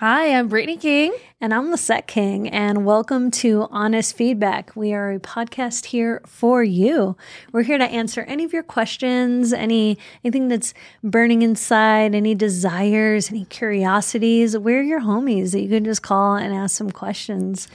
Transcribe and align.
Hi, 0.00 0.32
I'm 0.32 0.48
Brittney 0.48 0.80
King. 0.80 1.12
And 1.40 1.54
I'm 1.54 1.70
Lisset 1.72 2.08
King, 2.08 2.48
and 2.48 2.84
welcome 2.84 3.30
to 3.30 3.68
Honest 3.70 4.16
Feedback. 4.16 4.74
We 4.74 4.92
are 4.92 5.12
a 5.12 5.20
podcast 5.20 5.84
here 5.86 6.20
for 6.26 6.64
you. 6.64 7.16
We're 7.52 7.62
here 7.62 7.78
to 7.78 7.84
answer 7.84 8.22
any 8.22 8.42
of 8.42 8.52
your 8.52 8.64
questions, 8.64 9.52
any 9.52 9.98
anything 10.24 10.48
that's 10.48 10.74
burning 11.04 11.42
inside, 11.42 12.16
any 12.16 12.34
desires, 12.34 13.30
any 13.30 13.44
curiosities. 13.44 14.58
We're 14.58 14.82
your 14.82 15.02
homies 15.02 15.52
that 15.52 15.60
you 15.60 15.68
can 15.68 15.84
just 15.84 16.02
call 16.02 16.34
and 16.34 16.52
ask 16.52 16.76
some 16.76 16.90
questions. 16.90 17.68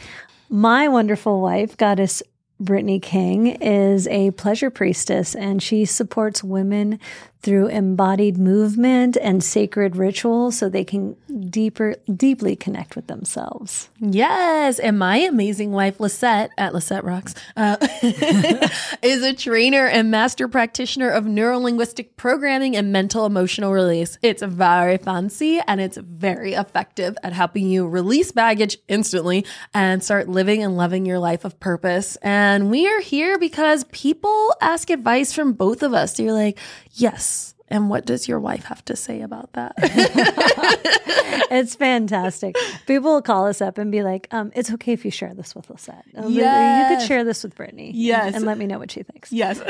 My 0.50 0.90
wonderful 0.90 1.40
wife, 1.40 1.78
Goddess 1.78 2.22
Brittney 2.62 3.02
King, 3.02 3.48
is 3.48 4.10
a 4.10 4.32
pleasure 4.32 4.72
priestess, 4.72 5.36
and 5.36 5.64
she 5.64 5.86
supports 5.86 6.44
women 6.44 7.00
through 7.44 7.68
embodied 7.68 8.38
movement 8.38 9.18
and 9.22 9.44
sacred 9.44 9.98
ritual 9.98 10.50
so 10.50 10.70
they 10.70 10.86
can 10.86 11.16
deeper 11.50 11.96
deeply 12.16 12.56
connect 12.56 12.96
with 12.96 13.08
themselves. 13.08 13.90
Yes, 14.00 14.80
and 14.80 14.98
my 14.98 15.18
amazing 15.18 15.72
wife 15.72 15.98
Lisset 15.98 16.50
at 16.58 16.72
Lisset 16.72 17.04
Rocks 17.04 17.36
uh, 17.58 17.76
is 19.02 19.24
a 19.24 19.34
trainer 19.34 19.86
and 19.86 20.10
master 20.10 20.48
practitioner 20.48 21.10
of 21.10 21.26
neurolinguistic 21.26 22.16
programming 22.16 22.78
and 22.78 22.94
mental 22.94 23.26
emotional 23.26 23.74
release. 23.74 24.18
It's 24.22 24.42
very 24.42 24.98
fancy 24.98 25.60
and 25.68 25.82
it's 25.82 25.98
very 25.98 26.54
effective 26.54 27.18
at 27.24 27.34
helping 27.34 27.68
you 27.68 27.88
release 27.88 28.32
baggage 28.32 28.78
instantly 28.88 29.46
and 29.74 30.02
start 30.02 30.30
living 30.30 30.64
and 30.64 30.78
loving 30.78 31.06
your 31.06 31.20
life 31.20 31.44
of 31.44 31.60
purpose. 31.60 32.16
And 32.22 32.72
we 32.72 32.88
are 32.88 33.02
here 33.02 33.38
because 33.38 33.84
people 33.86 34.56
ask 34.62 34.90
advice 34.90 35.34
from 35.34 35.52
both 35.52 35.84
of 35.84 35.94
us. 35.94 36.16
So 36.16 36.24
you're 36.24 36.34
like, 36.34 36.58
yes. 36.94 37.33
And 37.70 37.90
what 37.90 38.06
does 38.06 38.28
your 38.28 38.40
wife 38.40 38.66
have 38.66 38.84
to 38.86 38.96
say 38.96 39.22
about 39.22 39.54
that? 39.54 39.74
it's 41.50 41.76
fantastic. 41.76 42.56
People 42.86 43.14
will 43.14 43.22
call 43.22 43.48
us 43.48 43.62
up 43.62 43.78
and 43.78 43.92
be 43.92 44.04
like, 44.04 44.28
um, 44.32 44.52
"It's 44.54 44.72
okay 44.74 44.94
if 44.94 45.06
you 45.06 45.12
share 45.12 45.34
this 45.34 45.56
with 45.56 45.68
Lisset. 45.70 46.04
Yes. 46.28 46.90
You 46.92 46.98
could 46.98 47.08
share 47.08 47.24
this 47.24 47.44
with 47.44 47.56
Brittney. 47.56 47.92
Yes. 47.94 48.28
and, 48.28 48.36
and 48.38 48.46
let 48.46 48.58
me 48.58 48.68
know 48.68 48.80
what 48.80 48.92
she 48.92 49.04
thinks." 49.04 49.32
Yes. 49.32 49.62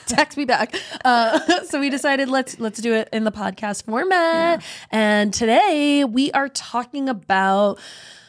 Text 0.06 0.38
me 0.38 0.44
back. 0.44 0.76
Uh, 1.04 1.64
so 1.64 1.80
we 1.80 1.90
decided 1.90 2.28
let's 2.28 2.60
let's 2.60 2.80
do 2.80 2.94
it 2.94 3.08
in 3.12 3.24
the 3.24 3.32
podcast 3.32 3.84
format. 3.84 4.62
And 4.90 5.34
today 5.34 6.04
we 6.04 6.30
are 6.32 6.48
talking 6.48 7.08
about 7.08 7.78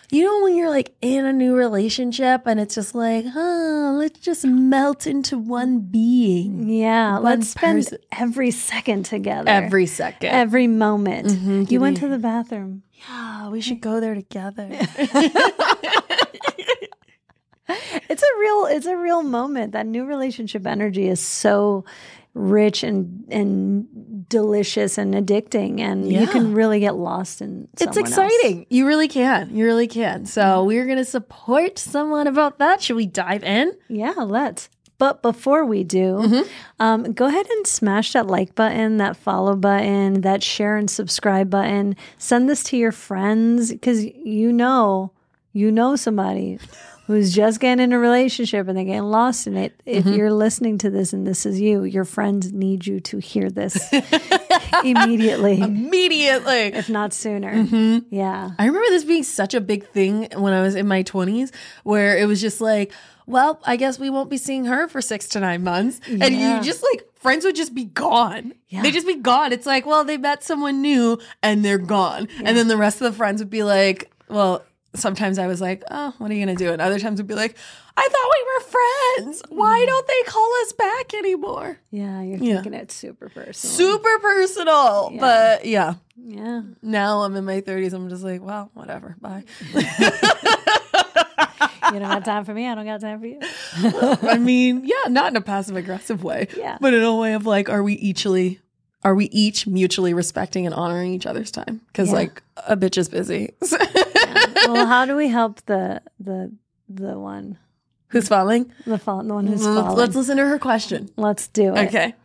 you 0.10 0.24
know 0.24 0.44
when 0.44 0.56
you're 0.56 0.70
like 0.70 0.94
in 1.02 1.26
a 1.26 1.34
new 1.34 1.56
relationship 1.56 2.44
and 2.46 2.60
it's 2.60 2.76
just 2.76 2.96
like, 2.96 3.26
huh, 3.28 3.92
let's 3.98 4.20
just 4.20 4.46
melt 4.46 5.06
into 5.08 5.38
one 5.38 5.80
being 5.80 6.70
Yeah, 6.70 7.16
One 7.16 7.24
let's 7.24 7.50
spend 7.50 7.80
person- 7.86 7.98
every 8.12 8.52
second 8.52 9.04
together. 9.06 9.50
every 9.50 9.86
second. 9.86 10.30
every 10.30 10.68
moment. 10.68 11.28
Mhm, 11.28 11.70
you 11.72 11.80
went 11.80 11.96
give 12.00 12.10
to 12.10 12.16
the 12.16 12.20
bathroom. 12.20 12.84
yeah, 13.10 13.50
we 13.50 13.60
should 13.62 13.82
go 13.82 14.00
there 14.00 14.16
together. 14.16 14.70
It's 18.10 18.24
a 18.24 18.40
real 18.40 18.66
it's 18.68 18.86
a 18.86 18.96
real 18.96 19.24
moment. 19.24 19.74
That 19.74 19.86
new 19.86 20.06
relationship 20.06 20.66
energy 20.66 21.10
is 21.10 21.20
so 21.20 21.84
rich 22.38 22.84
and 22.84 23.26
and 23.30 24.28
delicious 24.30 24.98
and 24.98 25.14
addicting 25.14 25.80
and 25.80 26.12
you 26.12 26.28
can 26.28 26.54
really 26.54 26.80
get 26.80 26.96
lost 26.96 27.42
in 27.42 27.68
It's 27.74 27.84
someone 27.84 27.98
else. 28.00 28.10
exciting. 28.10 28.66
You 28.70 28.86
really 28.86 29.08
can. 29.08 29.56
You 29.56 29.64
really 29.66 29.88
can. 29.88 30.26
So 30.26 30.64
we're 30.66 30.86
going 30.86 30.98
to 30.98 31.06
support 31.06 31.80
someone 31.80 32.28
about 32.28 32.60
that. 32.60 32.82
Should 32.82 32.98
we 32.98 33.06
dive 33.06 33.44
in? 33.44 33.72
Yeah, 33.88 34.14
let's. 34.18 34.70
But 34.98 35.22
before 35.22 35.64
we 35.64 35.84
do, 35.84 36.18
Mm-hmm. 36.18 36.50
um, 36.80 37.14
go 37.14 37.28
ahead 37.28 37.48
and 37.50 37.68
smash 37.68 38.14
that 38.14 38.28
like 38.28 38.56
button, 38.56 38.98
that 38.98 39.16
follow 39.16 39.56
button, 39.56 40.22
that 40.22 40.44
share 40.44 40.76
and 40.76 40.90
subscribe 40.90 41.50
button. 41.50 41.96
Send 42.18 42.50
this 42.50 42.64
to 42.64 42.78
your 42.78 42.92
friends 42.92 43.72
because 43.72 44.04
you 44.04 44.52
know, 44.52 45.12
you 45.54 45.72
know 45.72 45.96
somebody 45.96 46.60
who's 47.08 47.34
just 47.34 47.60
getting 47.60 47.84
in 47.84 47.94
a 47.94 48.00
relationship 48.00 48.68
and 48.68 48.78
they're 48.78 48.86
getting 48.86 49.02
lost 49.04 49.48
in 49.48 49.58
it. 49.58 49.80
If 49.86 50.04
Mm-hmm. 50.06 50.14
you're 50.14 50.32
listening 50.32 50.78
to 50.80 50.90
this 50.90 51.14
and 51.14 51.26
this 51.26 51.46
is 51.46 51.60
you, 51.60 51.84
your 51.84 52.06
friends 52.06 52.52
need 52.54 52.86
you 52.86 53.00
to 53.02 53.18
hear 53.20 53.50
this 53.50 53.78
immediately, 54.84 55.60
Immediately. 55.62 56.74
if 56.74 56.90
not 56.90 57.14
sooner. 57.14 57.54
Mm-hmm. 57.54 58.14
Yeah. 58.14 58.52
I 58.58 58.66
remember 58.66 58.88
this 58.90 59.04
being 59.04 59.24
such 59.24 59.54
a 59.54 59.62
big 59.62 59.88
thing 59.90 60.28
when 60.36 60.54
I 60.54 60.62
was 60.62 60.76
in 60.76 60.88
my 60.88 61.04
20s, 61.04 61.52
where 61.84 62.18
it 62.18 62.28
was 62.28 62.42
just 62.42 62.62
like, 62.62 62.92
well, 63.26 63.60
I 63.66 63.76
guess 63.76 64.00
we 64.00 64.10
won't 64.10 64.30
be 64.30 64.38
seeing 64.38 64.66
her 64.66 64.88
for 64.88 65.02
six 65.02 65.28
to 65.30 65.40
nine 65.40 65.64
months. 65.64 66.00
And 66.08 66.34
you 66.36 66.62
just 66.62 66.84
like, 66.92 67.04
friends 67.16 67.44
would 67.46 67.56
just 67.56 67.74
be 67.76 67.86
gone. 67.86 68.54
Yeah. 68.70 68.82
They'd 68.82 68.92
just 68.94 69.08
be 69.08 69.16
gone. 69.16 69.52
It's 69.52 69.66
like, 69.66 69.86
well, 69.86 70.04
they 70.06 70.18
met 70.18 70.44
someone 70.44 70.82
new 70.82 71.20
and 71.44 71.64
they're 71.64 71.78
gone. 71.78 72.28
And 72.44 72.56
then 72.56 72.68
the 72.68 72.78
rest 72.78 73.02
of 73.02 73.12
the 73.12 73.18
friends 73.18 73.42
would 73.42 73.50
be 73.50 73.64
like, 73.64 74.12
well, 74.30 74.64
sometimes 74.96 75.40
I 75.40 75.48
was 75.48 75.62
like, 75.62 75.84
oh, 75.92 76.14
what 76.18 76.32
are 76.32 76.34
you 76.34 76.46
going 76.46 76.56
to 76.56 76.64
do? 76.64 76.72
And 76.72 76.82
other 76.82 77.00
times 77.00 77.20
would 77.20 77.28
be 77.28 77.36
like, 77.36 77.56
I 77.96 78.08
thought 78.12 78.30
we 78.36 79.26
were 79.26 79.26
friends. 79.26 79.44
Why 79.50 79.80
mm-hmm. 79.80 79.86
don't 79.88 80.08
they 80.08 80.22
call 80.26 80.50
us 80.62 80.74
back 80.74 81.14
anymore? 81.14 81.80
Yeah. 81.92 82.22
You're 82.22 82.38
Yeah. 82.38 82.54
thinking 82.56 82.74
it 82.74 82.92
super 82.92 83.30
personal. 83.30 83.76
Super 83.76 84.20
personal. 84.20 85.10
Yeah. 85.14 85.20
But 85.20 85.66
yeah, 85.66 85.94
Yeah. 86.16 86.62
now 86.82 87.22
I'm 87.24 87.36
in 87.36 87.46
my 87.46 87.62
30s. 87.62 87.94
I'm 87.94 88.10
just 88.10 88.24
like, 88.24 88.42
well, 88.42 88.72
whatever. 88.74 89.16
Bye. 89.20 89.44
You 91.94 92.00
don't 92.00 92.10
have 92.10 92.26
time 92.26 92.44
for 92.44 92.54
me. 92.54 92.68
I 92.68 92.76
don't 92.76 92.86
got 92.86 93.00
time 93.00 93.22
for 93.22 93.26
you. 93.28 93.40
I 94.30 94.38
mean, 94.38 94.84
yeah, 94.84 95.10
not 95.10 95.32
in 95.32 95.38
a 95.38 95.42
passive 95.42 95.78
aggressive 95.78 96.22
way. 96.22 96.48
Yeah. 96.58 96.78
But 96.82 96.94
in 96.94 97.02
a 97.02 97.16
way 97.16 97.34
of 97.34 97.46
like, 97.46 97.70
are 97.70 97.82
we 97.82 97.98
eachly 98.14 98.60
are 99.04 99.16
we 99.16 99.26
each 99.26 99.68
mutually 99.68 100.14
respecting 100.14 100.66
and 100.66 100.76
honoring 100.76 101.14
each 101.14 101.26
other's 101.26 101.50
time? 101.52 101.82
Because 101.88 102.10
Yeah. 102.10 102.16
like 102.16 102.44
a 102.68 102.76
bitch 102.76 102.98
is 102.98 103.08
busy. 103.08 103.54
well, 104.74 104.86
how 104.86 105.06
do 105.06 105.16
we 105.16 105.28
help 105.30 105.62
the 105.66 106.02
the 106.20 106.52
the 106.90 107.18
one 107.20 107.58
Who's 108.10 108.28
falling? 108.28 108.72
the 108.86 108.98
fall, 108.98 109.24
the 109.24 109.34
one 109.34 109.48
who's 109.48 109.66
Let's, 109.66 109.80
falling? 109.82 109.98
let's 109.98 110.16
listen 110.16 110.38
to 110.38 110.46
her 110.46 110.60
question. 110.60 111.10
Let's 111.18 111.48
do 111.48 111.76
it. 111.76 111.88
Okay. 111.88 112.16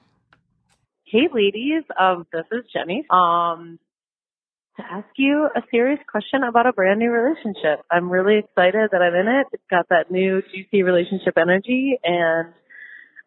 Hey, 1.05 1.29
ladies. 1.33 1.83
Um, 1.99 2.27
this 2.33 2.45
is 2.53 2.65
Jenny. 2.73 3.05
Um, 3.11 3.79
to 4.77 4.83
ask 4.83 5.09
you 5.17 5.49
a 5.55 5.61
serious 5.71 5.99
question 6.11 6.43
about 6.43 6.67
a 6.67 6.73
brand 6.73 6.99
new 7.01 7.11
relationship. 7.11 7.85
I'm 7.91 8.09
really 8.11 8.39
excited 8.39 8.91
that 8.93 9.03
I'm 9.03 9.15
in 9.15 9.29
it. 9.29 9.47
It's 9.53 9.63
got 9.69 9.89
that 9.91 10.11
new 10.11 10.41
juicy 10.41 10.83
relationship 10.83 11.35
energy, 11.37 11.99
and 12.03 12.55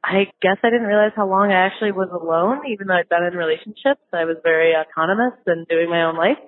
I 0.04 0.32
guess 0.42 0.58
I 0.64 0.70
didn't 0.72 0.88
realize 0.88 1.12
how 1.16 1.28
long 1.30 1.52
I 1.52 1.66
actually 1.66 1.92
was 1.92 2.10
alone, 2.10 2.62
even 2.72 2.88
though 2.88 2.96
I'd 2.96 3.10
been 3.10 3.24
in 3.24 3.34
relationships. 3.38 4.02
I 4.14 4.26
was 4.26 4.38
very 4.44 4.74
autonomous 4.74 5.38
and 5.46 5.68
doing 5.68 5.90
my 5.90 6.04
own 6.04 6.18
life. 6.18 6.40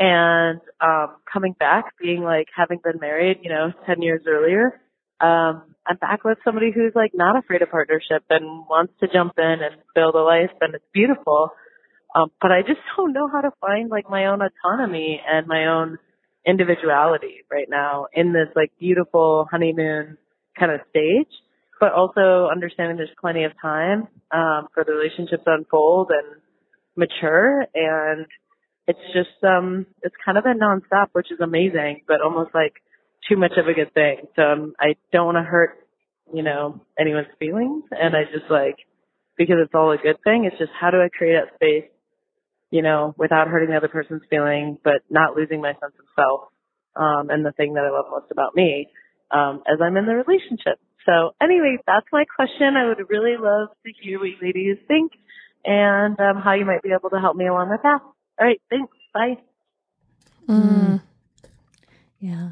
And 0.00 0.60
um, 0.80 1.16
coming 1.30 1.54
back, 1.58 1.92
being 2.00 2.22
like 2.22 2.46
having 2.56 2.80
been 2.82 2.98
married, 3.00 3.40
you 3.42 3.50
know, 3.50 3.70
ten 3.86 4.00
years 4.00 4.22
earlier, 4.26 4.80
um, 5.20 5.74
I'm 5.86 5.96
back 6.00 6.24
with 6.24 6.38
somebody 6.42 6.72
who's 6.74 6.92
like 6.94 7.12
not 7.14 7.36
afraid 7.36 7.60
of 7.60 7.70
partnership 7.70 8.24
and 8.30 8.66
wants 8.66 8.94
to 9.00 9.08
jump 9.12 9.34
in 9.36 9.44
and 9.44 9.76
build 9.94 10.14
a 10.14 10.22
life 10.22 10.50
and 10.62 10.74
it's 10.74 10.84
beautiful. 10.94 11.50
Um, 12.14 12.30
but 12.40 12.50
I 12.50 12.62
just 12.62 12.80
don't 12.96 13.12
know 13.12 13.28
how 13.30 13.42
to 13.42 13.50
find 13.60 13.90
like 13.90 14.08
my 14.08 14.26
own 14.26 14.40
autonomy 14.40 15.20
and 15.28 15.46
my 15.46 15.66
own 15.66 15.98
individuality 16.46 17.44
right 17.50 17.68
now 17.68 18.06
in 18.14 18.32
this 18.32 18.48
like 18.56 18.72
beautiful 18.78 19.46
honeymoon 19.50 20.16
kind 20.58 20.72
of 20.72 20.80
stage, 20.88 21.28
but 21.78 21.92
also 21.92 22.48
understanding 22.50 22.96
there's 22.96 23.10
plenty 23.20 23.44
of 23.44 23.52
time, 23.60 24.08
um, 24.32 24.68
for 24.72 24.84
the 24.84 24.92
relationship 24.92 25.44
to 25.44 25.52
unfold 25.52 26.10
and 26.10 26.40
mature 26.96 27.66
and 27.74 28.26
it's 28.90 29.06
just, 29.18 29.38
um, 29.44 29.86
it's 30.02 30.14
kind 30.24 30.36
of 30.38 30.44
been 30.44 30.58
nonstop, 30.58 31.08
which 31.12 31.30
is 31.30 31.40
amazing, 31.40 32.02
but 32.08 32.20
almost 32.20 32.50
like 32.54 32.74
too 33.28 33.36
much 33.36 33.52
of 33.56 33.66
a 33.68 33.74
good 33.74 33.92
thing. 33.94 34.16
So 34.36 34.42
um, 34.42 34.74
I 34.80 34.96
don't 35.12 35.26
want 35.26 35.38
to 35.38 35.42
hurt, 35.54 35.72
you 36.32 36.42
know, 36.42 36.80
anyone's 36.98 37.34
feelings. 37.38 37.84
And 37.90 38.16
I 38.16 38.24
just 38.24 38.50
like, 38.50 38.76
because 39.38 39.56
it's 39.62 39.74
all 39.74 39.92
a 39.92 39.96
good 39.96 40.18
thing, 40.24 40.44
it's 40.44 40.58
just 40.58 40.72
how 40.78 40.90
do 40.90 40.98
I 40.98 41.08
create 41.08 41.36
that 41.38 41.54
space, 41.54 41.90
you 42.70 42.82
know, 42.82 43.14
without 43.16 43.48
hurting 43.48 43.70
the 43.70 43.76
other 43.76 43.88
person's 43.88 44.22
feeling, 44.28 44.78
but 44.84 45.00
not 45.08 45.36
losing 45.36 45.60
my 45.60 45.72
sense 45.72 45.96
of 45.98 46.06
self, 46.14 46.40
um, 46.96 47.30
and 47.30 47.46
the 47.46 47.52
thing 47.52 47.74
that 47.74 47.84
I 47.84 47.90
love 47.90 48.06
most 48.10 48.30
about 48.30 48.54
me, 48.54 48.88
um, 49.30 49.62
as 49.66 49.78
I'm 49.80 49.96
in 49.96 50.06
the 50.06 50.14
relationship. 50.14 50.78
So 51.06 51.34
anyway, 51.40 51.78
that's 51.86 52.06
my 52.12 52.24
question. 52.36 52.76
I 52.76 52.88
would 52.88 53.08
really 53.08 53.36
love 53.38 53.68
to 53.86 53.92
hear 54.02 54.18
what 54.18 54.28
you 54.28 54.36
ladies 54.42 54.76
think 54.86 55.12
and, 55.64 56.18
um, 56.20 56.42
how 56.42 56.54
you 56.54 56.66
might 56.66 56.82
be 56.82 56.92
able 56.92 57.10
to 57.10 57.20
help 57.20 57.36
me 57.36 57.46
along 57.46 57.70
my 57.70 57.78
path. 57.78 58.02
All 58.40 58.46
right. 58.46 58.60
Thanks. 58.70 58.96
Bye. 59.12 59.38
Mm. 60.48 61.00
Yeah. 62.18 62.50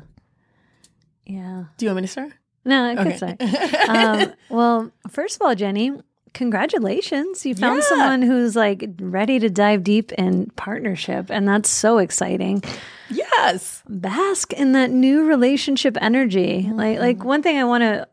Yeah. 1.27 1.65
Do 1.77 1.85
you 1.87 1.91
want 1.91 1.97
me 1.97 2.03
to 2.03 2.09
start? 2.09 2.33
No, 2.65 2.85
I 2.85 2.95
could 2.97 3.07
Okay. 3.09 3.17
say. 3.17 3.37
Um, 3.89 4.33
well, 4.51 4.91
first 5.09 5.37
of 5.37 5.43
all, 5.43 5.55
Jenny, 5.55 5.93
congratulations. 6.35 7.47
You 7.47 7.55
found 7.55 7.77
Yeah. 7.79 7.89
someone 7.89 8.23
who's 8.23 8.55
like 8.57 8.85
ready 9.01 9.39
to 9.39 9.49
dive 9.49 9.83
deep 9.83 10.13
in 10.13 10.47
partnership, 10.57 11.31
and 11.31 11.49
that's 11.49 11.71
so 11.71 11.99
exciting. 11.99 12.63
Yes. 13.11 13.83
bask 13.89 14.53
in 14.53 14.73
that 14.73 14.91
new 14.91 15.25
relationship 15.27 15.97
energy. 16.01 16.69
Like 16.73 16.99
like 16.99 17.25
one 17.25 17.43
thing 17.43 17.57
I 17.57 17.65
want 17.65 17.83
to 17.83 18.07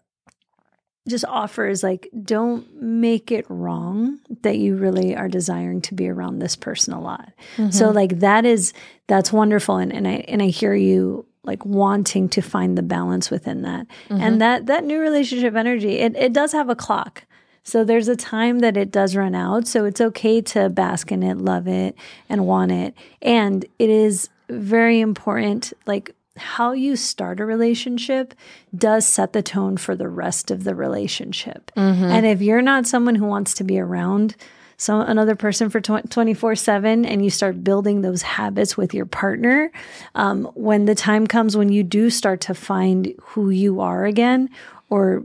just 1.08 1.26
offers 1.26 1.84
like 1.84 2.10
don't 2.24 2.82
make 2.82 3.32
it 3.32 3.46
wrong 3.50 4.20
that 4.42 4.58
you 4.58 4.76
really 4.76 5.16
are 5.16 5.28
desiring 5.28 5.82
to 5.82 5.94
be 5.94 6.10
around 6.10 6.40
this 6.40 6.56
person 6.56 6.94
a 6.94 7.02
lot. 7.02 7.32
So 7.56 7.64
mm-hmm. 7.64 7.96
like 7.96 8.20
that 8.20 8.46
is 8.46 8.74
that's 9.08 9.32
wonderful 9.32 9.78
and 9.78 9.94
and 9.94 10.08
I 10.08 10.26
and 10.28 10.42
I 10.42 10.48
hear 10.48 10.74
you 10.74 11.26
like 11.44 11.64
wanting 11.64 12.28
to 12.30 12.42
find 12.42 12.76
the 12.76 12.82
balance 12.82 13.30
within 13.30 13.62
that. 13.62 13.86
And 14.10 14.20
mm-hmm. 14.20 14.38
that 14.40 14.66
that 14.66 14.84
new 14.84 15.00
relationship 15.00 15.56
energy 15.56 16.00
it 16.00 16.16
it 16.16 16.34
does 16.34 16.52
have 16.54 16.70
a 16.70 16.76
clock. 16.76 17.26
So 17.64 17.84
there's 17.84 18.08
a 18.08 18.16
time 18.16 18.60
that 18.60 18.78
it 18.78 18.92
does 18.92 19.16
run 19.16 19.34
out. 19.34 19.68
So 19.68 19.86
it's 19.86 20.00
okay 20.00 20.40
to 20.42 20.70
bask 20.70 21.12
in 21.12 21.24
it, 21.24 21.40
love 21.40 21.68
it, 21.68 21.96
and 22.30 22.46
want 22.46 22.72
it. 22.72 22.94
And 23.24 23.66
it 23.80 23.90
is 23.90 24.30
very 24.50 25.00
important, 25.00 25.74
like 25.88 26.16
how 26.38 26.74
you 26.74 26.96
start 26.96 27.40
a 27.40 27.46
relationship 27.46 28.34
does 28.76 29.06
set 29.06 29.34
the 29.34 29.42
tone 29.42 29.78
for 29.78 29.96
the 29.96 30.10
rest 30.10 30.52
of 30.52 30.64
the 30.64 30.76
relationship. 30.76 31.72
And 32.12 32.26
if 32.26 32.42
you're 32.42 32.62
not 32.62 32.88
someone 32.88 33.16
who 33.16 33.26
wants 33.26 33.54
to 33.56 33.64
be 33.64 33.80
around 33.80 34.36
some 34.78 35.00
another 35.02 35.36
person 35.36 35.70
for 35.70 35.80
24 35.80 36.56
7 36.56 37.06
and 37.06 37.24
you 37.24 37.30
start 37.30 37.64
building 37.64 38.02
those 38.02 38.22
habits 38.22 38.76
with 38.76 38.94
your 38.94 39.06
partner 39.06 39.72
um, 40.16 40.46
when 40.54 40.84
the 40.86 40.96
time 40.96 41.26
comes 41.28 41.56
when 41.56 41.70
you 41.70 41.84
do 41.84 42.10
start 42.10 42.42
to 42.42 42.54
find 42.54 43.14
who 43.22 43.50
you 43.50 43.80
are 43.80 44.06
again 44.06 44.50
or 44.90 45.24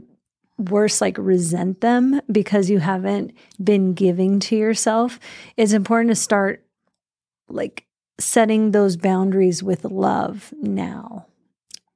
worse 0.57 1.01
like 1.01 1.17
resent 1.17 1.81
them 1.81 2.21
because 2.31 2.69
you 2.69 2.79
haven't 2.79 3.33
been 3.61 3.93
giving 3.93 4.39
to 4.39 4.55
yourself 4.55 5.19
it's 5.57 5.73
important 5.73 6.09
to 6.09 6.15
start 6.15 6.63
like 7.49 7.85
setting 8.19 8.71
those 8.71 8.97
boundaries 8.97 9.63
with 9.63 9.83
love 9.85 10.53
now 10.61 11.25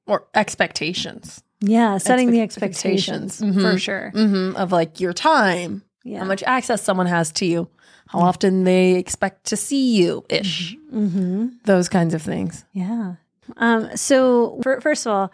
Or 0.06 0.26
expectations. 0.34 1.42
yeah 1.60 1.98
setting 1.98 2.30
the 2.30 2.40
Expectations. 2.40 3.40
expectations 3.42 3.62
for 3.62 3.78
sure 3.78 4.10
hmm 4.10 4.56
Of 4.56 4.72
like 4.72 5.00
your 5.00 5.12
time, 5.12 5.82
yeah 6.04 6.18
how 6.20 6.24
much 6.24 6.42
access 6.44 6.82
someone 6.82 7.06
has 7.06 7.30
to 7.32 7.46
you, 7.46 7.68
how 8.08 8.20
often 8.20 8.64
they 8.64 8.94
expect 8.96 9.44
to 9.46 9.56
see 9.56 9.96
you 9.96 10.24
ish, 10.28 10.76
mm-hmm. 10.92 11.48
those 11.64 11.88
kinds 11.88 12.14
of 12.14 12.22
things. 12.22 12.64
Yeah. 12.72 13.14
Um, 13.58 13.96
so, 13.96 14.58
fir- 14.62 14.80
first 14.80 15.06
of 15.06 15.12
all, 15.12 15.32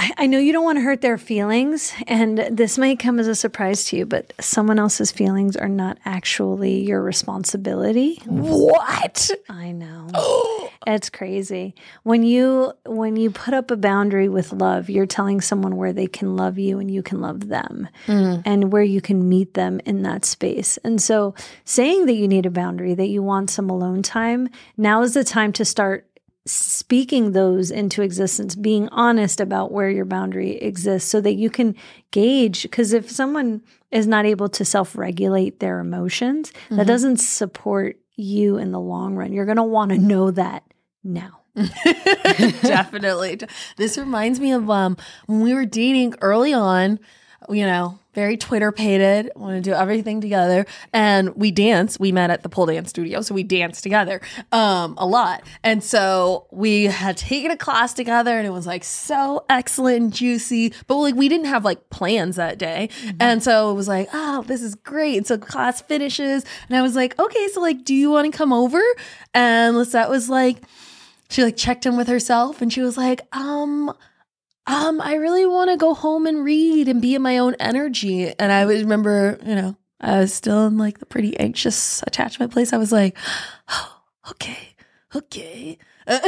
I, 0.00 0.12
I 0.16 0.26
know 0.26 0.38
you 0.38 0.54
don't 0.54 0.64
want 0.64 0.78
to 0.78 0.82
hurt 0.82 1.02
their 1.02 1.18
feelings, 1.18 1.92
and 2.06 2.38
this 2.50 2.78
might 2.78 2.98
come 2.98 3.20
as 3.20 3.28
a 3.28 3.34
surprise 3.34 3.84
to 3.86 3.98
you, 3.98 4.06
but 4.06 4.32
someone 4.40 4.78
else's 4.78 5.12
feelings 5.12 5.56
are 5.58 5.68
not 5.68 5.98
actually 6.06 6.80
your 6.80 7.02
responsibility. 7.02 8.22
What? 8.24 9.30
I 9.50 9.72
know. 9.72 10.08
It's 10.86 11.10
crazy. 11.10 11.74
When 12.04 12.22
you 12.22 12.72
when 12.86 13.16
you 13.16 13.30
put 13.30 13.52
up 13.52 13.70
a 13.70 13.76
boundary 13.76 14.30
with 14.30 14.54
love, 14.54 14.88
you're 14.88 15.04
telling 15.04 15.42
someone 15.42 15.76
where 15.76 15.92
they 15.92 16.06
can 16.06 16.34
love 16.34 16.58
you 16.58 16.78
and 16.78 16.90
you 16.90 17.02
can 17.02 17.20
love 17.20 17.48
them 17.48 17.86
mm. 18.06 18.42
and 18.46 18.72
where 18.72 18.82
you 18.82 19.02
can 19.02 19.28
meet 19.28 19.52
them 19.52 19.80
in 19.84 20.02
that 20.04 20.24
space. 20.24 20.78
And 20.78 21.00
so 21.02 21.34
saying 21.66 22.06
that 22.06 22.14
you 22.14 22.26
need 22.26 22.46
a 22.46 22.50
boundary, 22.50 22.94
that 22.94 23.08
you 23.08 23.22
want 23.22 23.50
some 23.50 23.68
alone 23.68 24.02
time, 24.02 24.48
now 24.78 25.02
is 25.02 25.12
the 25.12 25.24
time 25.24 25.52
to 25.52 25.64
start 25.66 26.09
speaking 26.46 27.32
those 27.32 27.70
into 27.70 28.02
existence, 28.02 28.56
being 28.56 28.88
honest 28.88 29.40
about 29.40 29.70
where 29.70 29.90
your 29.90 30.04
boundary 30.04 30.56
exists 30.56 31.08
so 31.10 31.20
that 31.20 31.34
you 31.34 31.50
can 31.50 31.76
gauge 32.10 32.62
because 32.62 32.92
if 32.92 33.10
someone 33.10 33.62
is 33.90 34.06
not 34.06 34.24
able 34.24 34.48
to 34.48 34.64
self-regulate 34.64 35.60
their 35.60 35.80
emotions, 35.80 36.52
that 36.70 36.86
doesn't 36.86 37.18
support 37.18 37.96
you 38.16 38.56
in 38.56 38.72
the 38.72 38.80
long 38.80 39.14
run. 39.14 39.32
You're 39.32 39.44
going 39.44 39.56
to 39.56 39.62
want 39.62 39.92
to 39.92 39.98
know 39.98 40.30
that 40.30 40.64
now. 41.04 41.40
Definitely. 41.54 43.40
This 43.76 43.98
reminds 43.98 44.40
me 44.40 44.52
of 44.52 44.70
um 44.70 44.96
when 45.26 45.40
we 45.40 45.54
were 45.54 45.66
dating 45.66 46.14
early 46.20 46.52
on, 46.52 46.98
you 47.48 47.66
know, 47.66 47.99
very 48.14 48.36
Twitter 48.36 48.72
pated, 48.72 49.30
want 49.36 49.56
to 49.56 49.60
do 49.60 49.74
everything 49.74 50.20
together. 50.20 50.66
And 50.92 51.34
we 51.36 51.50
dance. 51.50 51.98
We 51.98 52.12
met 52.12 52.30
at 52.30 52.42
the 52.42 52.48
pole 52.48 52.66
dance 52.66 52.90
studio. 52.90 53.20
So 53.22 53.34
we 53.34 53.42
danced 53.42 53.82
together 53.82 54.20
um 54.52 54.94
a 54.98 55.06
lot. 55.06 55.42
And 55.62 55.82
so 55.82 56.46
we 56.50 56.84
had 56.84 57.16
taken 57.16 57.50
a 57.50 57.56
class 57.56 57.94
together 57.94 58.36
and 58.36 58.46
it 58.46 58.50
was 58.50 58.66
like 58.66 58.84
so 58.84 59.44
excellent 59.48 60.00
and 60.00 60.12
juicy. 60.12 60.72
But 60.86 60.96
like 60.96 61.14
we 61.14 61.28
didn't 61.28 61.46
have 61.46 61.64
like 61.64 61.90
plans 61.90 62.36
that 62.36 62.58
day. 62.58 62.88
And 63.18 63.42
so 63.42 63.70
it 63.70 63.74
was 63.74 63.88
like, 63.88 64.08
oh, 64.12 64.42
this 64.42 64.62
is 64.62 64.74
great. 64.74 65.26
So 65.26 65.38
class 65.38 65.80
finishes. 65.82 66.44
And 66.68 66.76
I 66.76 66.82
was 66.82 66.96
like, 66.96 67.18
okay, 67.18 67.48
so 67.48 67.60
like, 67.60 67.84
do 67.84 67.94
you 67.94 68.10
want 68.10 68.30
to 68.30 68.36
come 68.36 68.52
over? 68.52 68.80
And 69.34 69.76
Lisset 69.76 70.08
was 70.08 70.28
like, 70.28 70.58
she 71.28 71.44
like 71.44 71.56
checked 71.56 71.86
in 71.86 71.96
with 71.96 72.08
herself 72.08 72.60
and 72.60 72.72
she 72.72 72.80
was 72.80 72.96
like, 72.96 73.22
um, 73.36 73.94
um, 74.66 75.00
I 75.00 75.14
really 75.14 75.46
want 75.46 75.70
to 75.70 75.76
go 75.76 75.94
home 75.94 76.26
and 76.26 76.44
read 76.44 76.88
and 76.88 77.02
be 77.02 77.14
in 77.14 77.22
my 77.22 77.38
own 77.38 77.54
energy. 77.58 78.32
And 78.38 78.52
I 78.52 78.64
would 78.66 78.80
remember, 78.80 79.38
you 79.44 79.54
know, 79.54 79.76
I 80.00 80.20
was 80.20 80.32
still 80.32 80.66
in 80.66 80.78
like 80.78 80.98
the 80.98 81.06
pretty 81.06 81.38
anxious 81.38 82.02
attachment 82.06 82.52
place. 82.52 82.72
I 82.72 82.78
was 82.78 82.92
like, 82.92 83.16
oh, 83.68 84.02
okay, 84.30 84.74
okay. 85.14 85.78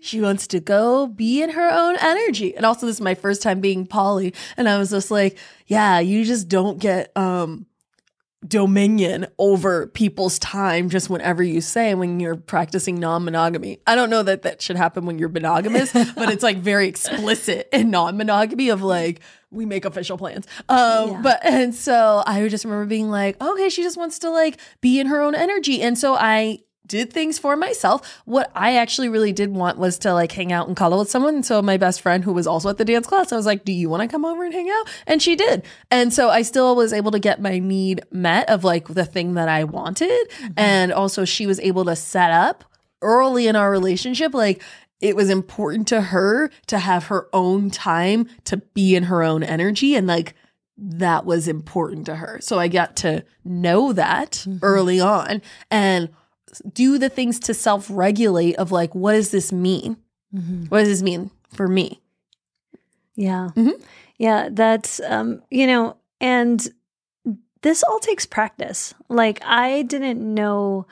she 0.00 0.20
wants 0.20 0.46
to 0.48 0.60
go 0.60 1.06
be 1.06 1.42
in 1.42 1.50
her 1.50 1.70
own 1.70 1.96
energy. 2.00 2.56
And 2.56 2.66
also 2.66 2.86
this 2.86 2.96
is 2.96 3.00
my 3.00 3.14
first 3.14 3.42
time 3.42 3.60
being 3.60 3.86
poly. 3.86 4.34
And 4.56 4.68
I 4.68 4.78
was 4.78 4.90
just 4.90 5.10
like, 5.10 5.38
yeah, 5.66 6.00
you 6.00 6.24
just 6.24 6.48
don't 6.48 6.78
get 6.78 7.16
um 7.16 7.66
dominion 8.46 9.26
over 9.38 9.86
people's 9.88 10.38
time 10.38 10.88
just 10.88 11.08
whenever 11.08 11.42
you 11.42 11.60
say 11.60 11.94
when 11.94 12.18
you're 12.20 12.36
practicing 12.36 12.98
non-monogamy. 12.98 13.78
I 13.86 13.94
don't 13.94 14.10
know 14.10 14.22
that 14.24 14.42
that 14.42 14.60
should 14.60 14.76
happen 14.76 15.06
when 15.06 15.18
you're 15.18 15.28
monogamous, 15.28 15.92
but 16.14 16.28
it's 16.30 16.42
like 16.42 16.58
very 16.58 16.88
explicit 16.88 17.68
in 17.72 17.90
non-monogamy 17.90 18.68
of 18.70 18.82
like 18.82 19.20
we 19.50 19.64
make 19.66 19.84
official 19.84 20.18
plans. 20.18 20.46
Um 20.68 21.10
Yeah. 21.10 21.20
but 21.22 21.44
and 21.44 21.74
so 21.74 22.22
I 22.26 22.48
just 22.48 22.64
remember 22.64 22.86
being 22.86 23.10
like, 23.10 23.40
okay, 23.40 23.68
she 23.68 23.82
just 23.82 23.96
wants 23.96 24.18
to 24.20 24.30
like 24.30 24.58
be 24.80 24.98
in 24.98 25.06
her 25.06 25.20
own 25.20 25.34
energy. 25.34 25.80
And 25.82 25.96
so 25.96 26.14
I 26.14 26.58
did 26.92 27.10
things 27.10 27.38
for 27.38 27.56
myself. 27.56 28.20
What 28.26 28.52
I 28.54 28.76
actually 28.76 29.08
really 29.08 29.32
did 29.32 29.54
want 29.54 29.78
was 29.78 29.98
to 30.00 30.12
like 30.12 30.30
hang 30.30 30.52
out 30.52 30.68
and 30.68 30.76
cuddle 30.76 30.98
with 30.98 31.10
someone. 31.10 31.42
So 31.42 31.62
my 31.62 31.78
best 31.78 32.02
friend 32.02 32.22
who 32.22 32.34
was 32.34 32.46
also 32.46 32.68
at 32.68 32.76
the 32.76 32.84
dance 32.84 33.06
class, 33.06 33.32
I 33.32 33.36
was 33.36 33.46
like, 33.46 33.64
"Do 33.64 33.72
you 33.72 33.88
want 33.88 34.02
to 34.02 34.08
come 34.08 34.26
over 34.26 34.44
and 34.44 34.52
hang 34.52 34.68
out?" 34.68 34.90
And 35.06 35.22
she 35.22 35.34
did. 35.34 35.64
And 35.90 36.12
so 36.12 36.28
I 36.28 36.42
still 36.42 36.76
was 36.76 36.92
able 36.92 37.10
to 37.12 37.18
get 37.18 37.40
my 37.40 37.58
need 37.58 38.02
met 38.10 38.50
of 38.50 38.62
like 38.62 38.88
the 38.88 39.06
thing 39.06 39.32
that 39.34 39.48
I 39.48 39.64
wanted. 39.64 40.10
Mm-hmm. 40.10 40.52
And 40.58 40.92
also 40.92 41.24
she 41.24 41.46
was 41.46 41.58
able 41.60 41.86
to 41.86 41.96
set 41.96 42.30
up 42.30 42.62
early 43.00 43.48
in 43.48 43.56
our 43.56 43.70
relationship 43.70 44.34
like 44.34 44.62
it 45.00 45.16
was 45.16 45.30
important 45.30 45.88
to 45.88 46.00
her 46.00 46.50
to 46.66 46.78
have 46.78 47.06
her 47.06 47.26
own 47.32 47.70
time 47.70 48.28
to 48.44 48.58
be 48.58 48.94
in 48.94 49.04
her 49.04 49.22
own 49.22 49.42
energy 49.42 49.96
and 49.96 50.06
like 50.06 50.34
that 50.76 51.24
was 51.24 51.48
important 51.48 52.06
to 52.06 52.16
her. 52.16 52.38
So 52.40 52.58
I 52.58 52.68
got 52.68 52.96
to 52.98 53.24
know 53.44 53.92
that 53.92 54.32
mm-hmm. 54.32 54.58
early 54.62 55.00
on 55.00 55.42
and 55.70 56.10
do 56.72 56.98
the 56.98 57.08
things 57.08 57.38
to 57.40 57.54
self 57.54 57.86
regulate 57.90 58.56
of 58.56 58.72
like, 58.72 58.94
what 58.94 59.12
does 59.12 59.30
this 59.30 59.52
mean? 59.52 59.96
What 60.68 60.80
does 60.80 60.88
this 60.88 61.02
mean 61.02 61.30
for 61.54 61.68
me? 61.68 62.00
Yeah. 63.14 63.50
Mhm. 63.54 63.82
Yeah. 64.18 64.48
That's, 64.50 65.00
um, 65.00 65.42
you 65.50 65.66
know, 65.66 65.96
and 66.20 66.66
this 67.62 67.82
all 67.82 67.98
takes 68.00 68.26
practice. 68.26 68.94
Like, 69.08 69.40
I 69.44 69.82
didn't 69.82 70.20
know 70.22 70.86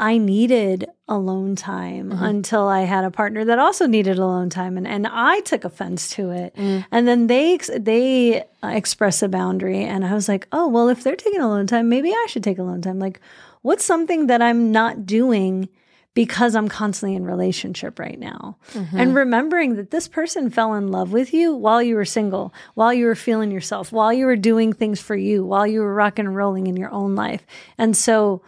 I 0.00 0.16
needed 0.16 0.88
alone 1.06 1.54
time 1.56 2.10
Mhm. 2.10 2.22
until 2.22 2.66
I 2.68 2.80
had 2.82 3.04
a 3.04 3.10
partner 3.10 3.44
that 3.44 3.58
also 3.58 3.86
needed 3.86 4.18
alone 4.18 4.48
time. 4.48 4.76
And, 4.78 4.86
and 4.86 5.06
I 5.06 5.40
took 5.40 5.64
offense 5.64 6.08
to 6.12 6.30
it. 6.30 6.56
Mm. 6.56 6.86
And 6.90 7.06
then 7.06 7.26
they, 7.26 7.58
they 7.78 8.40
uh, 8.62 8.68
express 8.68 9.22
a 9.22 9.28
boundary. 9.28 9.84
And 9.84 10.04
I 10.06 10.14
was 10.14 10.26
like, 10.26 10.48
oh, 10.52 10.66
well, 10.68 10.88
if 10.88 11.02
they're 11.04 11.16
taking 11.16 11.40
alone 11.42 11.66
time, 11.66 11.88
maybe 11.90 12.10
I 12.12 12.26
should 12.28 12.42
take 12.42 12.58
alone 12.58 12.80
time. 12.80 12.98
Like, 12.98 13.20
what's 13.62 13.84
something 13.84 14.26
that 14.28 14.40
I'm 14.40 14.72
not 14.72 15.04
doing 15.04 15.68
because 16.14 16.56
I'm 16.56 16.68
constantly 16.68 17.14
in 17.14 17.24
relationship 17.24 18.00
right 18.00 18.18
now. 18.18 18.56
And 18.92 19.14
remembering 19.14 19.76
that 19.76 19.92
this 19.92 20.08
person 20.08 20.50
fell 20.50 20.74
in 20.74 20.90
love 20.90 21.12
with 21.12 21.32
you 21.32 21.54
while 21.54 21.80
you 21.80 21.94
were 21.94 22.04
single, 22.04 22.52
while 22.74 22.92
you 22.92 23.04
were 23.06 23.14
feeling 23.14 23.52
yourself, 23.52 23.92
while 23.92 24.12
you 24.12 24.26
were 24.26 24.34
doing 24.34 24.72
things 24.72 25.00
for 25.00 25.14
you, 25.14 25.44
while 25.44 25.68
you 25.68 25.80
were 25.80 25.94
rocking 25.94 26.26
and 26.26 26.34
rolling 26.34 26.66
in 26.66 26.76
your 26.76 26.90
own 26.90 27.14
life. 27.14 27.46
And 27.78 27.96
so 27.96 28.42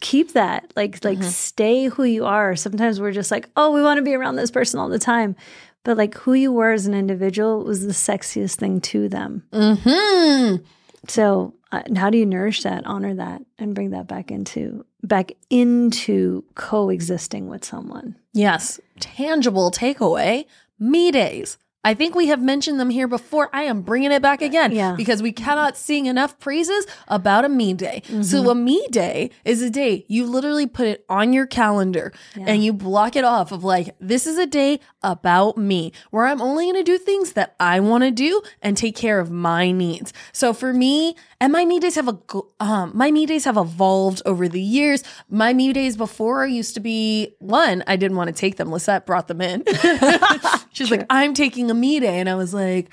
keep 0.00 0.32
that. 0.32 0.72
Like 0.76 1.04
like 1.04 1.22
stay 1.22 1.86
who 1.86 2.04
you 2.04 2.24
are. 2.24 2.56
Sometimes 2.56 3.00
we're 3.00 3.12
just 3.12 3.30
like, 3.30 3.48
"Oh, 3.56 3.72
we 3.72 3.82
want 3.82 3.98
to 3.98 4.02
be 4.02 4.14
around 4.14 4.36
this 4.36 4.50
person 4.50 4.80
all 4.80 4.88
the 4.88 4.98
time." 4.98 5.36
But 5.84 5.96
like 5.96 6.14
who 6.14 6.32
you 6.32 6.52
were 6.52 6.72
as 6.72 6.86
an 6.86 6.94
individual 6.94 7.62
was 7.64 7.86
the 7.86 7.92
sexiest 7.92 8.56
thing 8.56 8.80
to 8.82 9.08
them. 9.08 9.44
mm-hmm. 9.52 10.64
So, 11.06 11.54
uh, 11.70 11.82
how 11.96 12.08
do 12.08 12.16
you 12.16 12.24
nourish 12.24 12.62
that, 12.62 12.86
honor 12.86 13.14
that, 13.14 13.42
and 13.58 13.74
bring 13.74 13.90
that 13.90 14.06
back 14.06 14.30
into 14.30 14.86
back 15.02 15.32
into 15.50 16.44
coexisting 16.54 17.48
with 17.48 17.64
someone? 17.64 18.16
Yes. 18.32 18.80
Tangible 19.00 19.70
takeaway. 19.70 20.46
Me 20.78 21.10
days. 21.10 21.58
I 21.84 21.94
think 21.94 22.14
we 22.14 22.28
have 22.28 22.42
mentioned 22.42 22.80
them 22.80 22.90
here 22.90 23.06
before. 23.06 23.50
I 23.52 23.62
am 23.64 23.82
bringing 23.82 24.10
it 24.10 24.22
back 24.22 24.40
again 24.42 24.72
Yeah. 24.72 24.94
because 24.96 25.22
we 25.22 25.32
cannot 25.32 25.76
sing 25.76 26.06
enough 26.06 26.38
praises 26.38 26.86
about 27.08 27.44
a 27.44 27.48
me 27.48 27.74
day. 27.74 28.02
Mm-hmm. 28.06 28.22
So 28.22 28.50
a 28.50 28.54
me 28.54 28.86
day 28.90 29.30
is 29.44 29.60
a 29.62 29.70
day 29.70 30.04
you 30.08 30.26
literally 30.26 30.66
put 30.66 30.86
it 30.86 31.04
on 31.08 31.32
your 31.32 31.46
calendar 31.46 32.12
and 32.34 32.64
you 32.64 32.72
block 32.72 33.16
it 33.16 33.24
off 33.24 33.52
of 33.52 33.62
like 33.64 33.94
this 34.00 34.26
is 34.26 34.38
a 34.38 34.46
day 34.46 34.80
about 35.02 35.58
me 35.58 35.92
where 36.10 36.24
I'm 36.26 36.40
only 36.40 36.64
going 36.64 36.76
to 36.76 36.82
do 36.82 36.96
things 36.98 37.34
that 37.34 37.54
I 37.60 37.80
want 37.80 38.04
to 38.04 38.10
do 38.10 38.42
and 38.62 38.76
take 38.76 38.96
care 38.96 39.20
of 39.20 39.30
my 39.30 39.70
needs. 39.70 40.12
So 40.32 40.52
for 40.54 40.72
me, 40.72 41.14
and 41.40 41.52
my 41.52 41.64
me 41.66 41.78
days 41.78 41.96
have 41.96 42.08
a 42.08 42.18
um 42.60 42.92
my 42.94 43.10
me 43.10 43.26
days 43.26 43.44
have 43.44 43.58
evolved 43.58 44.22
over 44.24 44.48
the 44.48 44.62
years. 44.62 45.02
My 45.28 45.52
me 45.52 45.72
days 45.74 45.96
before 45.96 46.46
used 46.46 46.72
to 46.74 46.80
be 46.80 47.34
one, 47.40 47.84
I 47.86 47.96
didn't 47.96 48.16
want 48.16 48.28
to 48.28 48.32
take 48.34 48.56
them. 48.56 48.68
Lisset 48.68 49.04
brought 49.04 49.28
them 49.28 49.42
in. 49.42 49.62
She's 50.72 50.90
like, 50.90 51.04
I'm 51.10 51.34
taking 51.34 51.66
a 51.74 51.78
me 51.78 52.00
day. 52.00 52.18
And 52.18 52.28
I 52.28 52.34
was 52.34 52.54
like, 52.54 52.90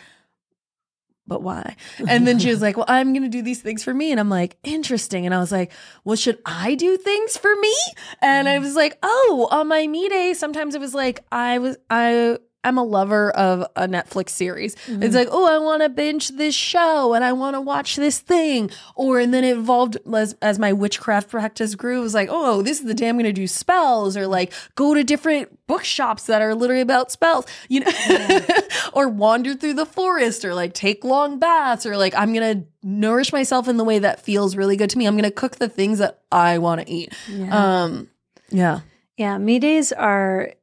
but 1.27 1.43
why? 1.43 1.77
And 2.09 2.27
then 2.27 2.39
she 2.39 2.49
was 2.49 2.61
like, 2.65 2.75
Well, 2.75 2.85
I'm 2.89 3.13
going 3.13 3.23
to 3.23 3.29
do 3.29 3.41
these 3.41 3.61
things 3.61 3.83
for 3.83 3.93
me. 3.93 4.11
And 4.11 4.19
I'm 4.19 4.29
like, 4.29 4.57
Interesting. 4.63 5.25
And 5.25 5.33
I 5.33 5.39
was 5.39 5.51
like, 5.51 5.71
Well, 6.03 6.17
should 6.17 6.39
I 6.45 6.75
do 6.75 6.97
things 6.97 7.37
for 7.37 7.55
me? 7.55 7.73
And 8.21 8.49
I 8.49 8.57
mm. 8.57 8.61
was 8.61 8.75
like, 8.75 8.97
Oh, 9.01 9.47
on 9.51 9.67
my 9.67 9.87
me 9.87 10.09
day, 10.09 10.33
sometimes 10.33 10.75
it 10.75 10.81
was 10.81 10.93
like, 10.93 11.23
I 11.31 11.59
was, 11.59 11.77
I, 11.89 12.37
I'm 12.63 12.77
a 12.77 12.83
lover 12.83 13.31
of 13.31 13.65
a 13.75 13.87
Netflix 13.87 14.29
series. 14.29 14.75
It's 14.87 15.15
like, 15.15 15.29
oh, 15.31 15.47
I 15.47 15.57
want 15.57 15.81
to 15.81 15.89
binge 15.89 16.29
this 16.29 16.53
show 16.53 17.13
and 17.13 17.23
I 17.23 17.33
want 17.33 17.55
to 17.55 17.61
watch 17.61 17.95
this 17.95 18.19
thing. 18.19 18.69
Or, 18.95 19.19
and 19.19 19.33
then 19.33 19.43
it 19.43 19.57
evolved 19.57 19.97
as, 20.13 20.35
as 20.41 20.59
my 20.59 20.71
witchcraft 20.71 21.29
practice 21.29 21.73
grew. 21.73 21.99
It 21.99 22.03
was 22.03 22.13
like, 22.13 22.29
oh, 22.31 22.61
this 22.61 22.79
is 22.79 22.85
the 22.85 22.93
day 22.93 23.09
I'm 23.09 23.15
going 23.15 23.25
to 23.25 23.33
do 23.33 23.47
spells 23.47 24.15
or 24.15 24.27
like 24.27 24.53
go 24.75 24.93
to 24.93 25.03
different 25.03 25.57
bookshops 25.65 26.27
that 26.27 26.41
are 26.41 26.53
literally 26.53 26.81
about 26.81 27.11
spells, 27.11 27.45
you 27.67 27.79
know, 27.79 27.91
or 28.93 29.09
wander 29.09 29.55
through 29.55 29.73
the 29.73 29.85
forest 29.85 30.45
or 30.45 30.53
like 30.53 30.73
take 30.73 31.03
long 31.03 31.39
baths 31.39 31.85
or 31.85 31.97
like 31.97 32.13
I'm 32.15 32.31
going 32.31 32.59
to 32.59 32.67
nourish 32.83 33.33
myself 33.33 33.67
in 33.67 33.77
the 33.77 33.83
way 33.83 33.99
that 33.99 34.21
feels 34.21 34.55
really 34.55 34.77
good 34.77 34.91
to 34.91 34.97
me. 34.99 35.07
I'm 35.07 35.15
going 35.15 35.23
to 35.23 35.31
cook 35.31 35.55
the 35.55 35.69
things 35.69 35.97
that 35.97 36.21
I 36.31 36.59
want 36.59 36.81
to 36.81 36.91
eat. 36.91 37.13
Yeah. 37.27 37.83
Um, 37.83 38.09
yeah. 38.49 38.81
Yeah, 39.17 39.37
me 39.37 39.59
days 39.59 39.91
are 39.91 40.53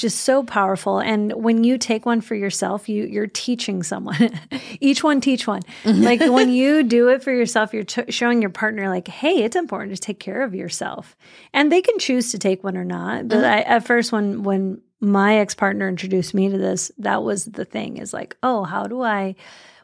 just 0.00 0.22
so 0.22 0.42
powerful 0.42 0.98
and 0.98 1.30
when 1.34 1.62
you 1.62 1.76
take 1.76 2.06
one 2.06 2.22
for 2.22 2.34
yourself 2.34 2.88
you 2.88 3.04
you're 3.04 3.26
teaching 3.26 3.82
someone 3.82 4.30
each 4.80 5.04
one 5.04 5.20
teach 5.20 5.46
one 5.46 5.60
mm-hmm. 5.84 6.02
like 6.02 6.20
when 6.20 6.50
you 6.60 6.82
do 6.82 7.08
it 7.08 7.22
for 7.22 7.30
yourself 7.30 7.74
you're 7.74 7.84
t- 7.84 8.10
showing 8.10 8.40
your 8.40 8.50
partner 8.50 8.88
like 8.88 9.08
hey 9.08 9.42
it's 9.44 9.56
important 9.56 9.94
to 9.94 10.00
take 10.00 10.18
care 10.18 10.40
of 10.42 10.54
yourself 10.54 11.14
and 11.52 11.70
they 11.70 11.82
can 11.82 11.98
choose 11.98 12.30
to 12.30 12.38
take 12.38 12.64
one 12.64 12.78
or 12.78 12.84
not 12.84 13.28
but 13.28 13.36
mm-hmm. 13.36 13.44
I, 13.44 13.62
at 13.62 13.86
first 13.86 14.10
when 14.10 14.42
when 14.42 14.80
my 15.00 15.36
ex-partner 15.36 15.86
introduced 15.86 16.32
me 16.32 16.48
to 16.48 16.56
this 16.56 16.90
that 16.96 17.22
was 17.22 17.44
the 17.44 17.66
thing 17.66 17.98
is 17.98 18.14
like 18.14 18.38
oh 18.42 18.64
how 18.64 18.84
do 18.84 19.02
i 19.02 19.36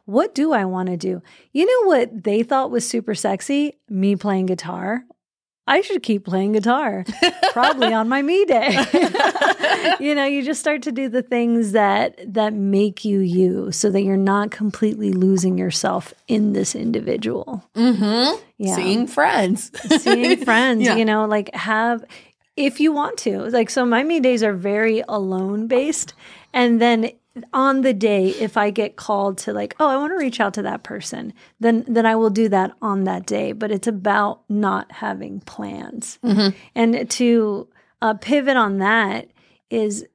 what 0.07 0.37
do 0.37 0.53
I 0.53 0.65
want 0.67 0.89
to 0.89 0.97
do? 0.97 1.21
You 1.53 1.67
know 1.67 1.89
what 1.89 2.23
they 2.23 2.45
thought 2.45 2.71
was 2.71 2.89
super 2.89 3.13
sexy? 3.13 3.75
Me 3.89 4.15
playing 4.15 4.47
guitar. 4.47 5.05
I 5.69 5.81
should 5.81 6.03
keep 6.03 6.25
playing 6.25 6.53
guitar, 6.53 7.05
probably 7.53 7.93
on 7.93 8.09
my 8.09 8.23
me 8.23 8.45
day. 8.45 8.71
you 10.01 10.15
know, 10.15 10.25
you 10.25 10.45
just 10.45 10.61
start 10.61 10.83
to 10.83 10.93
do 10.93 11.09
the 11.09 11.23
things 11.23 11.73
that 11.73 12.19
that 12.35 12.55
make 12.55 13.05
you 13.05 13.19
you, 13.19 13.73
so 13.73 13.91
that 13.91 14.03
you're 14.03 14.17
not 14.17 14.51
completely 14.51 15.13
losing 15.13 15.59
yourself 15.59 16.15
in 16.29 16.53
this 16.53 16.75
individual. 16.75 17.65
Mm-hmm. 17.75 18.41
Yeah, 18.59 18.77
Seeing 18.77 19.07
friends. 19.07 19.73
seeing 20.03 20.45
friends. 20.45 20.83
Yeah. 20.83 20.97
You 20.97 21.05
know, 21.05 21.27
like 21.27 21.53
have 21.55 22.05
if 22.57 22.79
you 22.79 22.93
want 22.93 23.19
to. 23.19 23.41
Like 23.51 23.69
so, 23.69 23.85
my 23.85 24.05
me 24.05 24.21
days 24.21 24.43
are 24.43 24.55
very 24.55 25.03
alone 25.09 25.67
based, 25.67 26.15
and 26.53 26.81
then 26.81 27.11
on 27.53 27.83
the 27.83 27.93
day 27.93 28.29
if 28.29 28.57
i 28.57 28.71
get 28.71 28.97
called 28.97 29.37
to 29.37 29.53
like 29.53 29.75
oh 29.79 29.89
i 29.89 29.97
want 29.97 30.11
to 30.11 30.17
reach 30.17 30.41
out 30.41 30.55
to 30.55 30.63
that 30.63 30.83
person 30.83 31.33
then 31.61 31.85
then 31.87 32.07
i 32.07 32.15
will 32.15 32.31
do 32.31 32.49
that 32.49 32.73
on 32.81 33.05
that 33.05 33.27
day 33.27 33.53
but 33.53 33.71
it's 33.71 33.87
about 33.87 34.41
not 34.49 34.91
having 34.93 35.41
plans. 35.41 36.19
And 36.75 37.11
to 37.11 37.69
uh, 38.03 38.15
pivot 38.15 38.57
on 38.57 38.79
that 38.79 39.29
is 39.71 40.07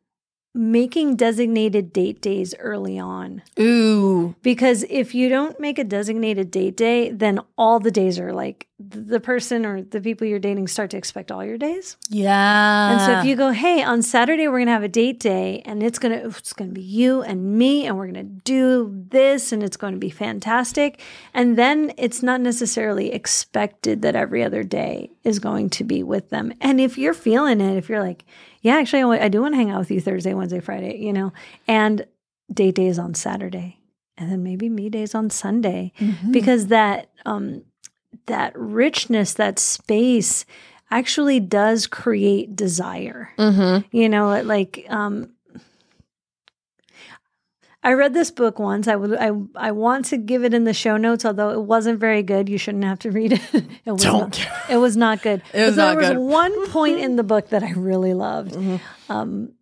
making 0.54 1.16
designated 1.16 1.94
date 1.94 2.22
days 2.22 2.54
early 2.60 3.00
on 3.00 3.42
Ooh. 3.60 4.36
because 4.42 4.84
if 4.90 5.16
you 5.16 5.30
don't 5.30 5.60
make 5.60 5.80
a 5.80 5.84
designated 5.84 6.52
date 6.52 6.76
day 6.76 7.10
then 7.10 7.40
all 7.58 7.80
the 7.80 7.92
days 7.92 8.20
are 8.20 8.34
like 8.34 8.68
the 8.78 9.20
person 9.20 9.66
or 9.66 9.82
the 9.82 10.02
people 10.02 10.26
you're 10.28 10.40
dating 10.40 10.68
start 10.68 10.90
to 10.90 10.98
expect 10.98 11.32
all 11.32 11.46
your 11.46 11.58
days 11.58 11.96
Yeah. 12.10 12.92
and 12.92 13.02
so 13.02 13.20
if 13.20 13.26
you 13.26 13.36
go, 13.36 13.52
hey, 13.52 13.84
on 13.84 14.02
Saturday 14.02 14.48
we're 14.48 14.60
gonna 14.60 14.72
have 14.72 14.84
a 14.84 14.88
date 14.88 15.20
day, 15.20 15.62
and 15.66 15.84
it's 15.84 16.00
gonna 16.00 16.16
it's 16.16 16.52
gonna 16.54 16.72
be 16.72 16.82
you 16.82 17.22
and 17.22 17.58
me, 17.58 17.86
and 17.86 17.96
we're 17.96 18.08
gonna 18.08 18.24
do 18.24 19.06
this, 19.10 19.52
and 19.52 19.62
it's 19.62 19.78
going 19.78 19.94
to 19.94 20.00
be 20.00 20.10
fantastic, 20.10 21.00
and 21.34 21.58
then 21.58 21.94
it's 21.98 22.24
not 22.24 22.42
necessarily 22.42 23.12
expected 23.14 24.02
that 24.02 24.16
every 24.16 24.44
other 24.44 24.64
day 24.64 25.12
is 25.24 25.38
going 25.40 25.70
to 25.70 25.84
be 25.84 26.02
with 26.02 26.30
them. 26.32 26.52
And 26.60 26.82
if 26.82 26.98
you're 26.98 27.14
feeling 27.14 27.62
it, 27.62 27.78
if 27.78 27.88
you're 27.88 28.02
like, 28.02 28.26
yeah, 28.62 28.76
actually, 28.78 29.20
I 29.20 29.28
do 29.28 29.42
want 29.42 29.54
to 29.54 29.58
hang 29.58 29.72
out 29.72 29.80
with 29.80 29.92
you 29.92 30.00
Thursday, 30.00 30.34
Wednesday, 30.34 30.60
Friday, 30.60 30.98
you 30.98 31.14
know, 31.14 31.34
and 31.68 32.06
date 32.54 32.76
day 32.76 32.88
is 32.88 33.00
on 33.00 33.14
Saturday, 33.14 33.80
and 34.18 34.32
then 34.32 34.44
maybe 34.44 34.70
me 34.70 34.90
days 34.90 35.16
on 35.16 35.30
Sunday, 35.30 35.92
because 36.32 36.68
that 36.68 37.10
um 37.26 37.64
that 38.28 38.54
richness, 38.56 39.34
that 39.34 39.58
space 39.58 40.46
actually 40.92 41.40
does 41.40 41.88
create 41.88 42.56
desire. 42.56 43.30
mm-hmm. 43.38 43.86
You 43.96 44.10
know, 44.10 44.42
like 44.44 44.86
um 44.90 45.32
I 47.84 47.94
read 47.94 48.14
this 48.14 48.30
book 48.30 48.60
once. 48.60 48.88
I 48.88 48.96
would 48.96 49.18
I 49.18 49.32
I 49.56 49.72
want 49.72 50.06
to 50.08 50.18
give 50.18 50.44
it 50.44 50.54
in 50.54 50.66
the 50.66 50.74
show 50.74 50.98
notes, 50.98 51.26
although 51.26 51.50
it 51.50 51.62
wasn't 51.62 52.00
very 52.00 52.22
good. 52.22 52.48
You 52.48 52.58
shouldn't 52.58 52.84
have 52.84 53.00
to 53.00 53.12
read 53.12 53.34
it. 53.34 53.42
it 53.86 53.92
was 53.92 54.04
Don't. 54.04 54.38
not, 54.38 54.70
it 54.70 54.78
was 54.78 54.96
not 54.96 55.22
good. 55.22 55.42
It 55.54 55.66
was 55.66 55.78
not 55.78 55.98
there 55.98 56.10
good. 56.10 56.18
was 56.18 56.32
one 56.32 56.70
point 56.72 57.00
in 57.00 57.16
the 57.16 57.24
book 57.24 57.50
that 57.50 57.64
I 57.64 57.72
really 57.72 58.14
loved. 58.14 58.54
Mm-hmm. 58.54 59.12
Um 59.12 59.54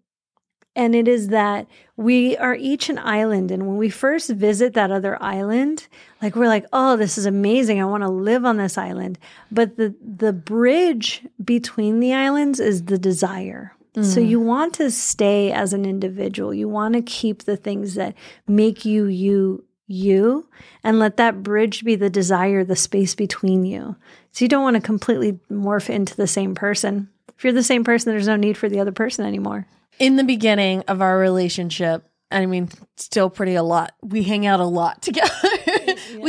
and 0.76 0.96
it 0.96 1.08
is 1.08 1.30
that 1.30 1.68
we 1.98 2.38
are 2.38 2.56
each 2.56 2.90
an 2.90 3.00
island. 3.00 3.52
And 3.52 3.68
when 3.68 3.78
we 3.78 3.90
first 3.90 4.30
visit 4.30 4.74
that 4.76 4.92
other 4.92 5.22
island, 5.22 5.88
like 6.22 6.36
we're 6.36 6.48
like, 6.48 6.66
oh, 6.72 6.96
this 6.96 7.18
is 7.18 7.26
amazing. 7.26 7.82
I 7.82 7.86
want 7.86 8.04
to 8.04 8.10
live 8.10 8.46
on 8.46 8.58
this 8.58 8.78
island. 8.78 9.18
But 9.52 9.78
the 9.78 9.96
the 10.02 10.34
bridge 10.34 11.26
between 11.44 12.00
the 12.00 12.14
islands 12.14 12.60
is 12.60 12.86
the 12.86 12.98
desire. 12.98 13.74
So 14.04 14.20
mm-hmm. 14.20 14.30
you 14.30 14.40
want 14.40 14.74
to 14.76 14.92
stay 14.92 15.52
as 15.52 15.74
an 15.74 15.86
individual. 15.86 16.54
You 16.54 16.68
want 16.68 16.94
to 16.96 17.02
keep 17.02 17.44
the 17.44 17.58
things 17.58 17.96
that 17.96 18.16
make 18.48 18.86
you 18.86 19.06
you 19.06 19.66
you 19.88 20.48
and 20.84 21.00
let 21.00 21.18
that 21.18 21.42
bridge 21.42 21.84
be 21.84 21.96
the 21.96 22.10
desire, 22.10 22.64
the 22.64 22.76
space 22.76 23.16
between 23.16 23.66
you. 23.66 23.96
So 24.32 24.46
you 24.46 24.50
don't 24.50 24.64
want 24.64 24.76
to 24.76 24.82
completely 24.82 25.40
morph 25.52 25.90
into 25.90 26.16
the 26.16 26.28
same 26.28 26.54
person. 26.54 27.10
If 27.36 27.44
you're 27.44 27.54
the 27.54 27.64
same 27.64 27.84
person, 27.84 28.12
there's 28.12 28.28
no 28.28 28.36
need 28.36 28.58
for 28.58 28.70
the 28.70 28.80
other 28.80 28.92
person 28.92 29.26
anymore. 29.26 29.66
in 29.98 30.16
the 30.16 30.24
beginning 30.24 30.84
of 30.88 31.02
our 31.02 31.18
relationship, 31.18 32.06
I 32.32 32.46
mean, 32.46 32.70
still 32.98 33.30
pretty 33.30 33.56
a 33.56 33.64
lot. 33.64 33.94
We 34.02 34.24
hang 34.24 34.46
out 34.46 34.60
a 34.60 34.66
lot 34.66 35.02
together. 35.02 35.49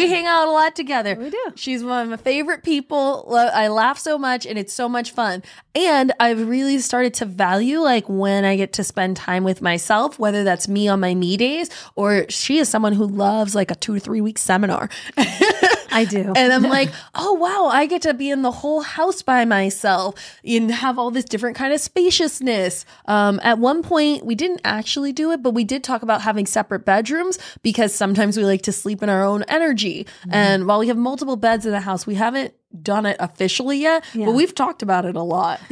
We 0.01 0.09
hang 0.09 0.27
out 0.27 0.49
a 0.49 0.51
lot 0.51 0.75
together. 0.77 1.15
We 1.15 1.31
do. 1.31 1.53
She's 1.57 1.83
one 1.85 2.05
of 2.05 2.09
my 2.09 2.17
favorite 2.17 2.63
people. 2.63 3.27
I 3.35 3.69
laugh 3.69 3.99
so 3.99 4.19
much 4.19 4.47
and 4.47 4.59
it's 4.59 4.73
so 4.73 4.89
much 4.89 5.13
fun. 5.13 5.43
And 5.75 6.13
I've 6.19 6.49
really 6.49 6.79
started 6.79 7.15
to 7.15 7.25
value 7.27 7.81
like 7.81 8.09
when 8.09 8.45
I 8.45 8.57
get 8.57 8.73
to 8.75 8.85
spend 8.85 9.17
time 9.17 9.45
with 9.45 9.63
myself, 9.63 10.19
whether 10.19 10.45
that's 10.45 10.69
me 10.69 10.89
on 10.89 11.01
my 11.01 11.15
me 11.15 11.37
days 11.37 11.71
or 11.95 12.27
she 12.29 12.59
is 12.59 12.69
someone 12.69 12.93
who 12.93 13.07
loves 13.07 13.55
like 13.55 13.71
a 13.71 13.75
two 13.75 13.95
to 13.95 14.01
three 14.01 14.21
week 14.21 14.39
seminar. 14.39 14.89
I 15.93 16.05
do. 16.05 16.33
And 16.37 16.53
I'm 16.53 16.63
like, 16.79 16.91
oh 17.15 17.35
wow, 17.35 17.69
I 17.71 17.87
get 17.87 18.03
to 18.03 18.15
be 18.15 18.31
in 18.31 18.43
the 18.43 18.51
whole 18.51 18.81
house 18.81 19.23
by 19.23 19.45
myself 19.45 20.15
and 20.45 20.71
have 20.71 20.99
all 20.99 21.11
this 21.11 21.25
different 21.25 21.57
kind 21.57 21.73
of 21.73 21.81
spaciousness. 21.81 22.85
Um, 23.07 23.41
at 23.43 23.59
one 23.59 23.83
point, 23.83 24.25
we 24.25 24.35
didn't 24.35 24.61
actually 24.65 25.13
do 25.13 25.31
it, 25.33 25.43
but 25.43 25.51
we 25.53 25.65
did 25.65 25.83
talk 25.85 26.03
about 26.03 26.23
having 26.23 26.47
separate 26.47 26.85
bedrooms 26.85 27.39
because 27.63 27.95
sometimes 27.95 28.37
we 28.37 28.45
like 28.45 28.63
to 28.63 28.73
sleep 28.73 29.03
in 29.03 29.09
our 29.09 29.25
own 29.25 29.43
energy. 29.45 30.07
And 30.31 30.67
while 30.67 30.79
we 30.79 30.89
have 30.89 30.97
multiple 30.97 31.37
beds 31.37 31.67
in 31.67 31.73
the 31.73 31.81
house, 31.81 32.07
we 32.07 32.15
haven't 32.15 32.55
done 32.83 33.05
it 33.07 33.17
officially 33.19 33.79
yet, 33.79 34.05
Yeah. 34.15 34.27
but 34.27 34.33
we've 34.37 34.55
talked 34.55 34.83
about 34.83 35.05
it 35.05 35.17
a 35.17 35.23
lot. 35.23 35.61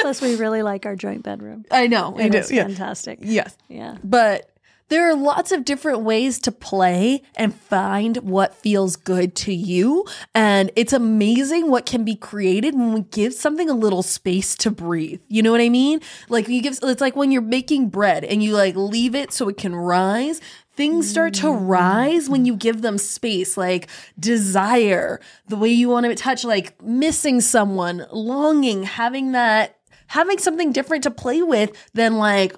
Plus, 0.00 0.20
we 0.22 0.36
really 0.36 0.62
like 0.62 0.86
our 0.86 0.96
joint 0.96 1.22
bedroom. 1.22 1.64
I 1.70 1.86
know, 1.86 2.14
I 2.18 2.22
It 2.24 2.32
do. 2.32 2.38
is 2.38 2.50
Yeah. 2.50 2.64
fantastic. 2.64 3.18
Yes. 3.22 3.56
Yeah. 3.68 3.96
But 4.02 4.49
there 4.90 5.08
are 5.08 5.14
lots 5.14 5.52
of 5.52 5.64
different 5.64 6.00
ways 6.00 6.38
to 6.40 6.52
play 6.52 7.22
and 7.36 7.54
find 7.54 8.16
what 8.18 8.54
feels 8.54 8.96
good 8.96 9.34
to 9.36 9.54
you. 9.54 10.04
And 10.34 10.70
it's 10.76 10.92
amazing 10.92 11.70
what 11.70 11.86
can 11.86 12.04
be 12.04 12.16
created 12.16 12.74
when 12.74 12.92
we 12.92 13.00
give 13.02 13.32
something 13.32 13.70
a 13.70 13.74
little 13.74 14.02
space 14.02 14.54
to 14.56 14.70
breathe. 14.70 15.20
You 15.28 15.42
know 15.42 15.52
what 15.52 15.60
I 15.60 15.68
mean? 15.68 16.00
Like 16.28 16.48
you 16.48 16.60
give 16.60 16.78
it's 16.82 17.00
like 17.00 17.16
when 17.16 17.30
you're 17.30 17.40
making 17.40 17.88
bread 17.88 18.24
and 18.24 18.42
you 18.42 18.54
like 18.54 18.74
leave 18.74 19.14
it 19.14 19.32
so 19.32 19.48
it 19.48 19.56
can 19.56 19.74
rise. 19.74 20.40
Things 20.74 21.08
start 21.08 21.34
to 21.34 21.46
mm. 21.46 21.68
rise 21.68 22.28
when 22.28 22.44
you 22.44 22.56
give 22.56 22.82
them 22.82 22.98
space, 22.98 23.56
like 23.56 23.88
desire, 24.18 25.20
the 25.46 25.56
way 25.56 25.68
you 25.68 25.88
want 25.88 26.06
to 26.06 26.14
touch, 26.14 26.42
like 26.42 26.80
missing 26.82 27.40
someone, 27.40 28.06
longing, 28.10 28.84
having 28.84 29.32
that, 29.32 29.78
having 30.06 30.38
something 30.38 30.72
different 30.72 31.02
to 31.04 31.10
play 31.10 31.42
with 31.42 31.70
than 31.92 32.16
like 32.16 32.56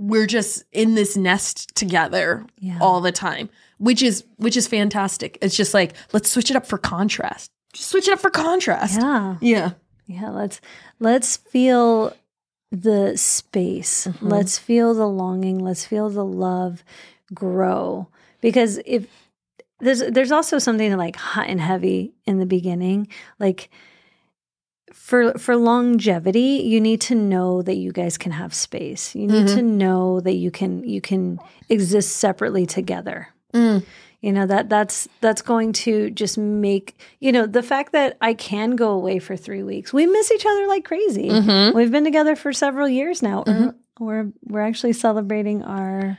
we're 0.00 0.26
just 0.26 0.64
in 0.72 0.94
this 0.94 1.14
nest 1.16 1.74
together 1.76 2.46
Yeah. 2.58 2.78
all 2.80 3.02
the 3.02 3.12
time, 3.12 3.50
which 3.78 4.02
is 4.02 4.24
which 4.38 4.56
is 4.56 4.66
fantastic. 4.66 5.36
It's 5.42 5.54
just 5.56 5.74
like 5.74 5.92
let's 6.14 6.30
switch 6.30 6.50
it 6.50 6.56
up 6.56 6.66
for 6.66 6.78
contrast. 6.78 7.50
Just 7.74 7.90
switch 7.90 8.08
it 8.08 8.14
up 8.14 8.18
for 8.20 8.30
contrast. 8.30 8.98
Yeah. 9.00 9.36
Yeah. 9.42 9.70
Yeah, 10.06 10.30
let's 10.30 10.60
let's 10.98 11.36
feel 11.36 12.16
the 12.72 13.16
space. 13.16 14.06
Mm-hmm. 14.06 14.26
Let's 14.28 14.58
feel 14.58 14.94
the 14.94 15.06
longing. 15.06 15.58
Let's 15.58 15.84
feel 15.84 16.08
the 16.08 16.24
love 16.24 16.82
grow. 17.34 18.08
Because 18.40 18.80
if 18.86 19.06
there's 19.80 20.00
there's 20.08 20.32
also 20.32 20.58
something 20.58 20.96
like 20.96 21.16
hot 21.16 21.48
and 21.48 21.60
heavy 21.60 22.14
in 22.26 22.38
the 22.38 22.46
beginning, 22.46 23.06
like 23.38 23.68
for 24.92 25.32
for 25.34 25.56
longevity, 25.56 26.62
you 26.64 26.80
need 26.80 27.00
to 27.02 27.14
know 27.14 27.62
that 27.62 27.76
you 27.76 27.92
guys 27.92 28.18
can 28.18 28.32
have 28.32 28.52
space. 28.54 29.14
You 29.14 29.26
need 29.26 29.48
to 29.48 29.62
know 29.62 30.20
that 30.20 30.34
you 30.34 30.50
can 30.50 30.84
you 30.84 31.00
can 31.00 31.38
exist 31.68 32.16
separately 32.16 32.66
together 32.66 33.28
Mm. 33.52 33.82
you 34.20 34.32
know 34.32 34.46
that 34.46 34.68
that's 34.68 35.08
that's 35.20 35.42
going 35.42 35.72
to 35.72 36.08
just 36.10 36.38
make 36.38 36.96
you 37.18 37.32
know 37.32 37.46
the 37.46 37.64
fact 37.64 37.90
that 37.92 38.16
i 38.20 38.32
can 38.32 38.76
go 38.76 38.90
away 38.92 39.18
for 39.18 39.36
three 39.36 39.64
weeks 39.64 39.92
we 39.92 40.06
miss 40.06 40.30
each 40.30 40.46
other 40.46 40.68
like 40.68 40.84
crazy 40.84 41.28
Mhm. 41.30 41.74
we've 41.74 41.90
been 41.90 42.04
together 42.04 42.36
for 42.36 42.52
several 42.52 42.88
years 42.88 43.22
now 43.22 43.42
we're, 43.44 43.74
we're 43.98 44.32
we're 44.46 44.60
actually 44.60 44.92
celebrating 44.92 45.64
our 45.64 46.16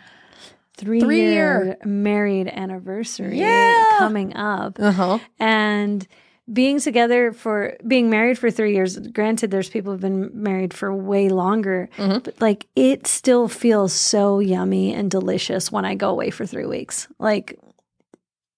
three, 0.75 1.00
Three 1.00 1.20
year, 1.22 1.63
year. 1.66 1.78
married 1.86 2.48
anniversary 2.50 3.40
Yeah. 3.40 3.86
coming 3.98 4.36
up 4.36 4.78
Uh 4.78 4.92
huh. 4.92 5.20
and 5.40 6.06
being 6.51 6.79
together 6.79 7.31
for 7.31 7.77
being 7.88 8.10
married 8.10 8.38
for 8.38 8.51
three 8.51 8.74
years 8.74 8.98
granted 9.10 9.51
there's 9.51 9.70
people 9.70 9.91
who've 9.91 10.01
been 10.01 10.29
married 10.34 10.74
for 10.74 10.93
way 10.93 11.29
longer 11.29 11.88
Mhm. 11.98 12.24
but 12.24 12.41
like 12.41 12.67
it 12.75 13.08
still 13.08 13.48
feels 13.48 13.93
so 13.93 14.39
yummy 14.39 14.93
and 14.93 15.10
delicious 15.12 15.72
when 15.72 15.86
i 15.86 15.96
go 15.96 16.10
away 16.10 16.29
for 16.29 16.46
three 16.46 16.65
weeks 16.65 17.08
like 17.20 17.58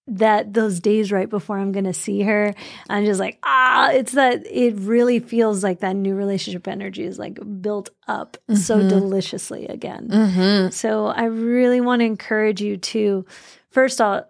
that 0.08 0.54
those 0.54 0.80
days 0.82 1.12
right 1.14 1.30
before 1.30 1.58
i'm 1.58 1.72
gonna 1.72 1.94
see 1.94 2.22
her 2.24 2.54
i'm 2.90 3.06
just 3.06 3.20
like 3.22 3.38
ah 3.44 3.90
it's 3.92 4.12
that 4.14 4.46
it 4.48 4.74
really 4.78 5.20
feels 5.20 5.64
like 5.64 5.80
that 5.80 5.96
new 5.96 6.14
relationship 6.14 6.68
energy 6.68 7.04
is 7.04 7.18
like 7.18 7.40
built 7.62 7.90
up 8.08 8.36
so 8.54 8.80
Mhm. 8.80 8.90
deliciously 8.90 9.66
again 9.68 10.10
Mm-hmm. 10.12 10.70
so 10.72 11.08
I 11.08 11.26
really 11.26 11.80
want 11.80 12.02
to 12.02 12.06
encourage 12.06 12.60
you 12.62 12.76
to 12.78 13.26
first 13.70 14.02
off 14.02 14.26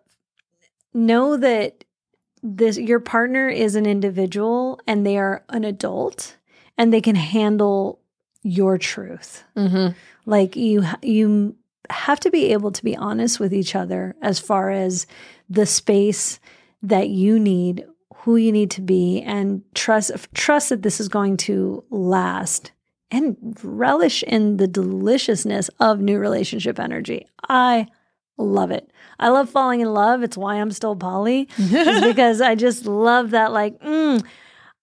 know 0.94 1.38
that 1.38 1.83
this 2.44 2.78
your 2.78 3.00
partner 3.00 3.48
is 3.48 3.76
an 3.76 3.86
individual 3.86 4.80
and 4.86 5.06
they 5.06 5.18
are 5.18 5.44
an 5.50 5.64
adult 5.64 6.36
and 6.78 6.94
they 6.94 7.02
can 7.02 7.16
handle 7.16 8.00
your 8.44 8.78
truth. 8.78 9.44
Mm-hmm. 9.56 9.98
Like 10.26 10.56
you 10.56 10.84
you 11.02 11.56
have 11.90 12.20
to 12.22 12.30
be 12.30 12.52
able 12.54 12.72
to 12.72 12.84
be 12.84 12.96
honest 12.96 13.40
with 13.40 13.54
each 13.54 13.76
other 13.76 14.16
as 14.22 14.40
far 14.40 14.70
as 14.70 15.08
the 15.50 15.66
space 15.66 16.40
that 16.82 17.10
you 17.10 17.40
need, 17.40 17.86
who 18.16 18.36
you 18.36 18.52
need 18.52 18.72
to 18.72 18.82
be 18.82 19.22
and 19.22 19.64
trust 19.74 20.12
trust 20.34 20.70
that 20.70 20.82
this 20.82 21.00
is 21.00 21.08
going 21.08 21.38
to 21.38 21.84
last 21.90 22.72
and 23.10 23.38
relish 23.64 24.24
in 24.24 24.58
the 24.58 24.68
deliciousness 24.68 25.70
of 25.80 26.02
new 26.02 26.18
relationship 26.18 26.80
energy. 26.80 27.28
I 27.48 27.88
love 28.38 28.72
it. 28.72 28.90
I 29.20 29.30
love 29.30 29.50
falling 29.50 29.82
in 29.82 29.94
love. 29.94 30.24
It's 30.24 30.38
why 30.38 30.56
I'm 30.56 30.72
still 30.72 30.96
poly. 30.96 31.48
Because 31.60 32.42
I 32.42 32.56
just 32.56 32.86
love 32.86 33.32
that 33.32 33.52
like 33.52 33.80
mm, 33.82 34.24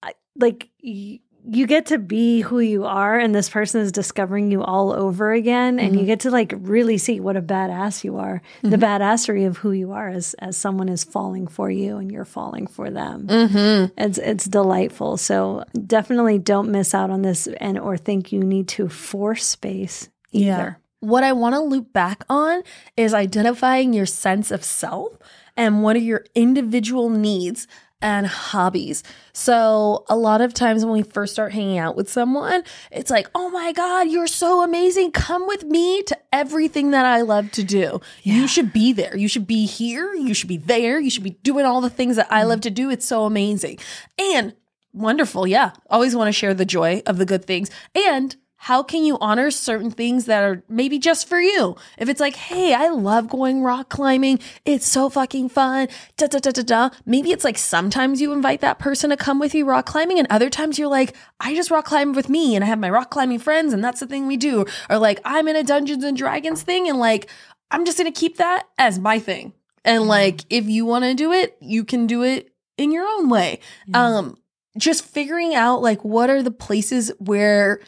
I, 0.02 0.12
like 0.36 0.70
y- 0.82 1.20
you 1.48 1.66
get 1.66 1.86
to 1.86 1.98
be 1.98 2.42
who 2.42 2.60
you 2.60 2.84
are 2.84 3.18
and 3.18 3.34
this 3.34 3.48
person 3.48 3.80
is 3.80 3.92
discovering 3.92 4.50
you 4.52 4.62
all 4.62 4.92
over 4.92 5.32
again 5.32 5.80
and 5.80 5.98
you 5.98 6.04
get 6.04 6.20
to 6.20 6.30
like 6.30 6.52
really 6.56 6.98
see 6.98 7.18
what 7.18 7.34
a 7.36 7.40
badass 7.42 8.04
you 8.04 8.18
are. 8.18 8.42
The 8.62 8.76
badassery 8.76 9.46
of 9.46 9.56
who 9.56 9.72
you 9.72 9.92
are 9.92 10.08
as 10.10 10.34
as 10.34 10.56
someone 10.56 10.88
is 10.90 11.02
falling 11.02 11.46
for 11.46 11.70
you 11.70 11.96
and 11.96 12.12
you're 12.12 12.26
falling 12.26 12.66
for 12.66 12.90
them. 12.90 13.26
Mm-hmm. 13.26 14.00
It's 14.00 14.18
it's 14.18 14.44
delightful. 14.44 15.16
So 15.16 15.64
definitely 15.86 16.38
don't 16.38 16.70
miss 16.70 16.94
out 16.94 17.10
on 17.10 17.22
this 17.22 17.46
and 17.58 17.78
or 17.78 17.96
think 17.96 18.32
you 18.32 18.40
need 18.44 18.68
to 18.68 18.88
force 18.88 19.46
space 19.46 20.08
either. 20.32 20.78
What 21.00 21.24
I 21.24 21.32
want 21.32 21.54
to 21.54 21.60
loop 21.60 21.92
back 21.92 22.24
on 22.28 22.62
is 22.96 23.14
identifying 23.14 23.92
your 23.92 24.06
sense 24.06 24.50
of 24.50 24.62
self 24.62 25.18
and 25.56 25.82
what 25.82 25.96
are 25.96 26.00
your 26.00 26.24
individual 26.34 27.08
needs 27.08 27.66
and 28.02 28.26
hobbies. 28.26 29.02
So, 29.32 30.04
a 30.08 30.16
lot 30.16 30.40
of 30.40 30.54
times 30.54 30.84
when 30.84 30.92
we 30.92 31.02
first 31.02 31.32
start 31.32 31.52
hanging 31.52 31.78
out 31.78 31.96
with 31.96 32.10
someone, 32.10 32.62
it's 32.90 33.10
like, 33.10 33.28
oh 33.34 33.50
my 33.50 33.72
God, 33.72 34.08
you're 34.08 34.26
so 34.26 34.62
amazing. 34.62 35.12
Come 35.12 35.46
with 35.46 35.64
me 35.64 36.02
to 36.04 36.18
everything 36.32 36.92
that 36.92 37.04
I 37.04 37.20
love 37.20 37.50
to 37.52 37.64
do. 37.64 38.00
You 38.22 38.48
should 38.48 38.72
be 38.72 38.92
there. 38.92 39.16
You 39.16 39.28
should 39.28 39.46
be 39.46 39.66
here. 39.66 40.14
You 40.14 40.34
should 40.34 40.48
be 40.48 40.56
there. 40.56 41.00
You 41.00 41.10
should 41.10 41.24
be 41.24 41.30
doing 41.42 41.66
all 41.66 41.80
the 41.80 41.90
things 41.90 42.16
that 42.16 42.28
I 42.30 42.44
love 42.44 42.62
to 42.62 42.70
do. 42.70 42.90
It's 42.90 43.06
so 43.06 43.24
amazing. 43.24 43.78
And 44.18 44.54
wonderful. 44.92 45.46
Yeah. 45.46 45.72
Always 45.88 46.16
want 46.16 46.28
to 46.28 46.32
share 46.32 46.54
the 46.54 46.64
joy 46.64 47.02
of 47.06 47.18
the 47.18 47.26
good 47.26 47.44
things. 47.44 47.70
And 47.94 48.34
how 48.64 48.82
can 48.82 49.06
you 49.06 49.16
honor 49.22 49.50
certain 49.50 49.90
things 49.90 50.26
that 50.26 50.44
are 50.44 50.62
maybe 50.68 50.98
just 50.98 51.26
for 51.26 51.40
you? 51.40 51.76
If 51.96 52.10
it's 52.10 52.20
like, 52.20 52.36
hey, 52.36 52.74
I 52.74 52.90
love 52.90 53.26
going 53.26 53.62
rock 53.62 53.88
climbing, 53.88 54.38
it's 54.66 54.86
so 54.86 55.08
fucking 55.08 55.48
fun, 55.48 55.88
da 56.18 56.26
da 56.26 56.40
da 56.40 56.50
da 56.50 56.62
da. 56.62 56.90
Maybe 57.06 57.32
it's 57.32 57.42
like 57.42 57.56
sometimes 57.56 58.20
you 58.20 58.34
invite 58.34 58.60
that 58.60 58.78
person 58.78 59.08
to 59.08 59.16
come 59.16 59.38
with 59.38 59.54
you 59.54 59.64
rock 59.64 59.86
climbing, 59.86 60.18
and 60.18 60.28
other 60.28 60.50
times 60.50 60.78
you're 60.78 60.88
like, 60.88 61.16
I 61.40 61.54
just 61.54 61.70
rock 61.70 61.86
climb 61.86 62.12
with 62.12 62.28
me 62.28 62.54
and 62.54 62.62
I 62.62 62.66
have 62.66 62.78
my 62.78 62.90
rock 62.90 63.10
climbing 63.10 63.38
friends, 63.38 63.72
and 63.72 63.82
that's 63.82 64.00
the 64.00 64.06
thing 64.06 64.26
we 64.26 64.36
do. 64.36 64.66
Or 64.90 64.98
like, 64.98 65.20
I'm 65.24 65.48
in 65.48 65.56
a 65.56 65.64
Dungeons 65.64 66.04
and 66.04 66.14
Dragons 66.14 66.60
thing, 66.62 66.86
and 66.86 66.98
like, 66.98 67.30
I'm 67.70 67.86
just 67.86 67.96
gonna 67.96 68.12
keep 68.12 68.36
that 68.36 68.68
as 68.76 68.98
my 68.98 69.18
thing. 69.18 69.54
And 69.86 70.06
like, 70.06 70.42
if 70.50 70.66
you 70.66 70.84
wanna 70.84 71.14
do 71.14 71.32
it, 71.32 71.56
you 71.62 71.82
can 71.82 72.06
do 72.06 72.24
it 72.24 72.52
in 72.76 72.92
your 72.92 73.06
own 73.06 73.30
way. 73.30 73.60
Um, 73.94 74.36
just 74.76 75.02
figuring 75.02 75.54
out 75.54 75.80
like 75.80 76.04
what 76.04 76.28
are 76.28 76.42
the 76.42 76.50
places 76.50 77.10
where 77.18 77.80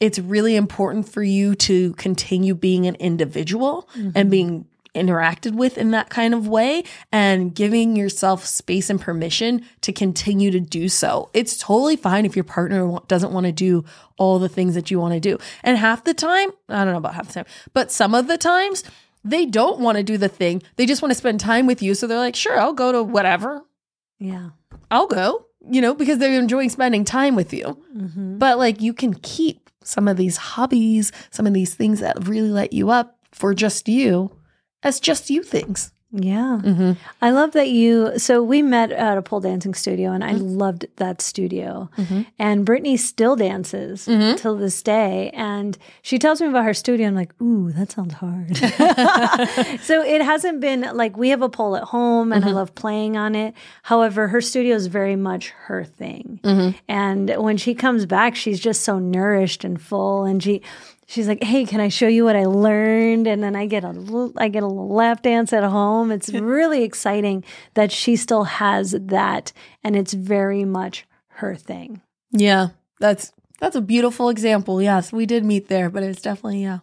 it's 0.00 0.18
really 0.18 0.56
important 0.56 1.08
for 1.08 1.22
you 1.22 1.54
to 1.56 1.92
continue 1.94 2.54
being 2.54 2.86
an 2.86 2.94
individual 2.96 3.88
and 4.14 4.30
being 4.30 4.66
interacted 4.94 5.54
with 5.54 5.78
in 5.78 5.90
that 5.92 6.08
kind 6.08 6.34
of 6.34 6.48
way 6.48 6.82
and 7.12 7.54
giving 7.54 7.94
yourself 7.94 8.44
space 8.44 8.90
and 8.90 9.00
permission 9.00 9.62
to 9.80 9.92
continue 9.92 10.50
to 10.50 10.60
do 10.60 10.88
so. 10.88 11.30
It's 11.34 11.56
totally 11.56 11.96
fine 11.96 12.24
if 12.24 12.34
your 12.36 12.44
partner 12.44 12.98
doesn't 13.06 13.32
want 13.32 13.46
to 13.46 13.52
do 13.52 13.84
all 14.16 14.38
the 14.38 14.48
things 14.48 14.74
that 14.74 14.90
you 14.90 14.98
want 14.98 15.14
to 15.14 15.20
do. 15.20 15.38
And 15.62 15.76
half 15.78 16.04
the 16.04 16.14
time, 16.14 16.50
I 16.68 16.84
don't 16.84 16.92
know 16.92 16.98
about 16.98 17.14
half 17.14 17.28
the 17.28 17.34
time, 17.34 17.46
but 17.74 17.92
some 17.92 18.14
of 18.14 18.26
the 18.28 18.38
times 18.38 18.82
they 19.24 19.46
don't 19.46 19.80
want 19.80 19.98
to 19.98 20.04
do 20.04 20.16
the 20.16 20.28
thing. 20.28 20.62
They 20.76 20.86
just 20.86 21.02
want 21.02 21.10
to 21.10 21.18
spend 21.18 21.40
time 21.40 21.66
with 21.66 21.82
you. 21.82 21.94
So 21.94 22.06
they're 22.06 22.18
like, 22.18 22.36
sure, 22.36 22.58
I'll 22.58 22.72
go 22.72 22.92
to 22.92 23.02
whatever. 23.02 23.62
Yeah. 24.18 24.50
I'll 24.90 25.06
go, 25.06 25.46
you 25.70 25.80
know, 25.80 25.94
because 25.94 26.18
they're 26.18 26.38
enjoying 26.38 26.70
spending 26.70 27.04
time 27.04 27.36
with 27.36 27.52
you. 27.52 27.82
Mhm. 27.94 28.38
But 28.38 28.58
like 28.58 28.80
you 28.80 28.92
can 28.94 29.14
keep 29.14 29.67
some 29.88 30.06
of 30.06 30.18
these 30.18 30.36
hobbies, 30.36 31.12
some 31.30 31.46
of 31.46 31.54
these 31.54 31.74
things 31.74 32.00
that 32.00 32.28
really 32.28 32.50
light 32.50 32.74
you 32.74 32.90
up 32.90 33.18
for 33.32 33.54
just 33.54 33.88
you 33.88 34.30
as 34.82 35.00
just 35.00 35.30
you 35.30 35.42
things. 35.42 35.92
Yeah. 36.10 36.60
Mm-hmm. 36.64 36.92
I 37.20 37.30
love 37.30 37.52
that 37.52 37.68
you. 37.68 38.18
So 38.18 38.42
we 38.42 38.62
met 38.62 38.92
at 38.92 39.18
a 39.18 39.22
pole 39.22 39.40
dancing 39.40 39.74
studio, 39.74 40.10
and 40.12 40.24
I 40.24 40.32
Mm-hmm. 40.32 40.56
loved 40.56 40.86
that 40.96 41.20
studio. 41.20 41.90
Mhm. 41.98 42.24
And 42.38 42.66
Brittney 42.66 42.98
still 42.98 43.36
dances 43.36 44.06
Mhm. 44.06 44.38
till 44.38 44.56
this 44.56 44.80
day. 44.82 45.30
And 45.34 45.76
she 46.00 46.18
tells 46.18 46.40
me 46.40 46.48
about 46.48 46.64
her 46.64 46.72
studio. 46.72 47.08
I'm 47.08 47.14
like, 47.14 47.34
ooh, 47.42 47.72
that 47.72 47.92
sounds 47.92 48.14
hard. 48.14 48.56
so 49.82 50.02
it 50.02 50.22
hasn't 50.22 50.60
been 50.60 50.88
like 50.94 51.16
we 51.18 51.28
have 51.28 51.42
a 51.42 51.48
pole 51.50 51.76
at 51.76 51.84
home, 51.84 52.32
and 52.32 52.42
I 52.44 52.52
love 52.52 52.74
playing 52.74 53.18
on 53.18 53.34
it. 53.34 53.52
However, 53.82 54.28
her 54.28 54.40
studio 54.40 54.76
is 54.76 54.86
very 54.86 55.16
much 55.16 55.50
her 55.66 55.84
thing. 55.84 56.40
And 56.88 57.30
when 57.36 57.58
she 57.58 57.74
comes 57.74 58.06
back, 58.06 58.34
she's 58.34 58.60
just 58.60 58.82
so 58.82 58.98
nourished 58.98 59.62
and 59.62 59.80
full. 59.80 60.24
And 60.24 60.42
she 60.42 60.62
she's 61.08 61.26
like, 61.26 61.42
"Hey, 61.42 61.64
can 61.64 61.80
I 61.80 61.88
show 61.88 62.06
you 62.06 62.24
what 62.24 62.36
I 62.36 62.44
learned?" 62.44 63.26
And 63.26 63.42
then 63.42 63.56
I 63.56 63.66
get 63.66 63.82
a 63.82 64.30
I 64.36 64.48
get 64.48 64.62
a 64.62 64.68
lap 64.68 65.22
dance 65.22 65.52
at 65.52 65.64
home. 65.64 66.12
It's 66.12 66.28
really 66.32 66.84
exciting 66.84 67.42
that 67.74 67.90
she 67.90 68.14
still 68.14 68.44
has 68.44 68.92
that, 68.92 69.52
and 69.82 69.96
it's 69.96 70.12
very 70.12 70.64
much 70.64 71.04
her 71.40 71.56
thing. 71.56 72.00
Yeah, 72.30 72.68
that's 73.00 73.32
that's 73.58 73.74
a 73.76 73.80
beautiful 73.80 74.28
example. 74.28 74.80
Yes, 74.80 75.12
we 75.12 75.26
did 75.26 75.44
meet 75.44 75.66
there, 75.68 75.90
but 75.90 76.02
it's 76.04 76.22
definitely 76.22 76.62
yeah. 76.62 76.78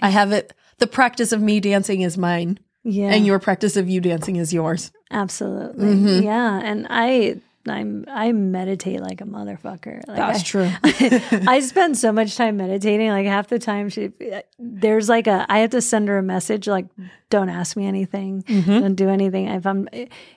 I 0.00 0.08
have 0.10 0.32
it. 0.32 0.52
The 0.78 0.86
practice 0.88 1.32
of 1.32 1.40
me 1.40 1.60
dancing 1.60 2.02
is 2.02 2.18
mine, 2.18 2.58
Yeah, 2.84 3.12
and 3.12 3.24
your 3.24 3.38
practice 3.38 3.76
of 3.78 3.88
you 3.88 4.00
dancing 4.00 4.36
is 4.36 4.52
yours. 4.52 4.90
absolutely, 5.10 5.86
Mhm. 5.94 6.22
yeah. 6.24 6.60
And 6.62 6.86
I, 6.90 7.40
I'm, 7.68 8.04
I 8.08 8.32
meditate 8.32 9.00
like 9.00 9.20
a 9.20 9.24
motherfucker. 9.24 10.06
Like 10.06 10.16
That's 10.16 10.40
I, 10.40 10.42
true. 10.42 10.70
I 11.48 11.60
spend 11.60 11.98
so 11.98 12.12
much 12.12 12.36
time 12.36 12.56
meditating. 12.56 13.08
Like 13.10 13.26
half 13.26 13.48
the 13.48 13.58
time, 13.58 13.88
she 13.88 14.10
there's 14.58 15.08
like 15.08 15.26
a 15.26 15.46
I 15.48 15.58
have 15.58 15.70
to 15.70 15.80
send 15.80 16.08
her 16.08 16.18
a 16.18 16.22
message 16.22 16.66
like 16.68 16.86
don't 17.28 17.48
ask 17.48 17.76
me 17.76 17.86
anything. 17.86 18.42
Mhm. 18.44 18.80
Don't 18.80 18.94
do 18.94 19.08
anything. 19.08 19.48
If 19.48 19.66
I'm, 19.66 19.88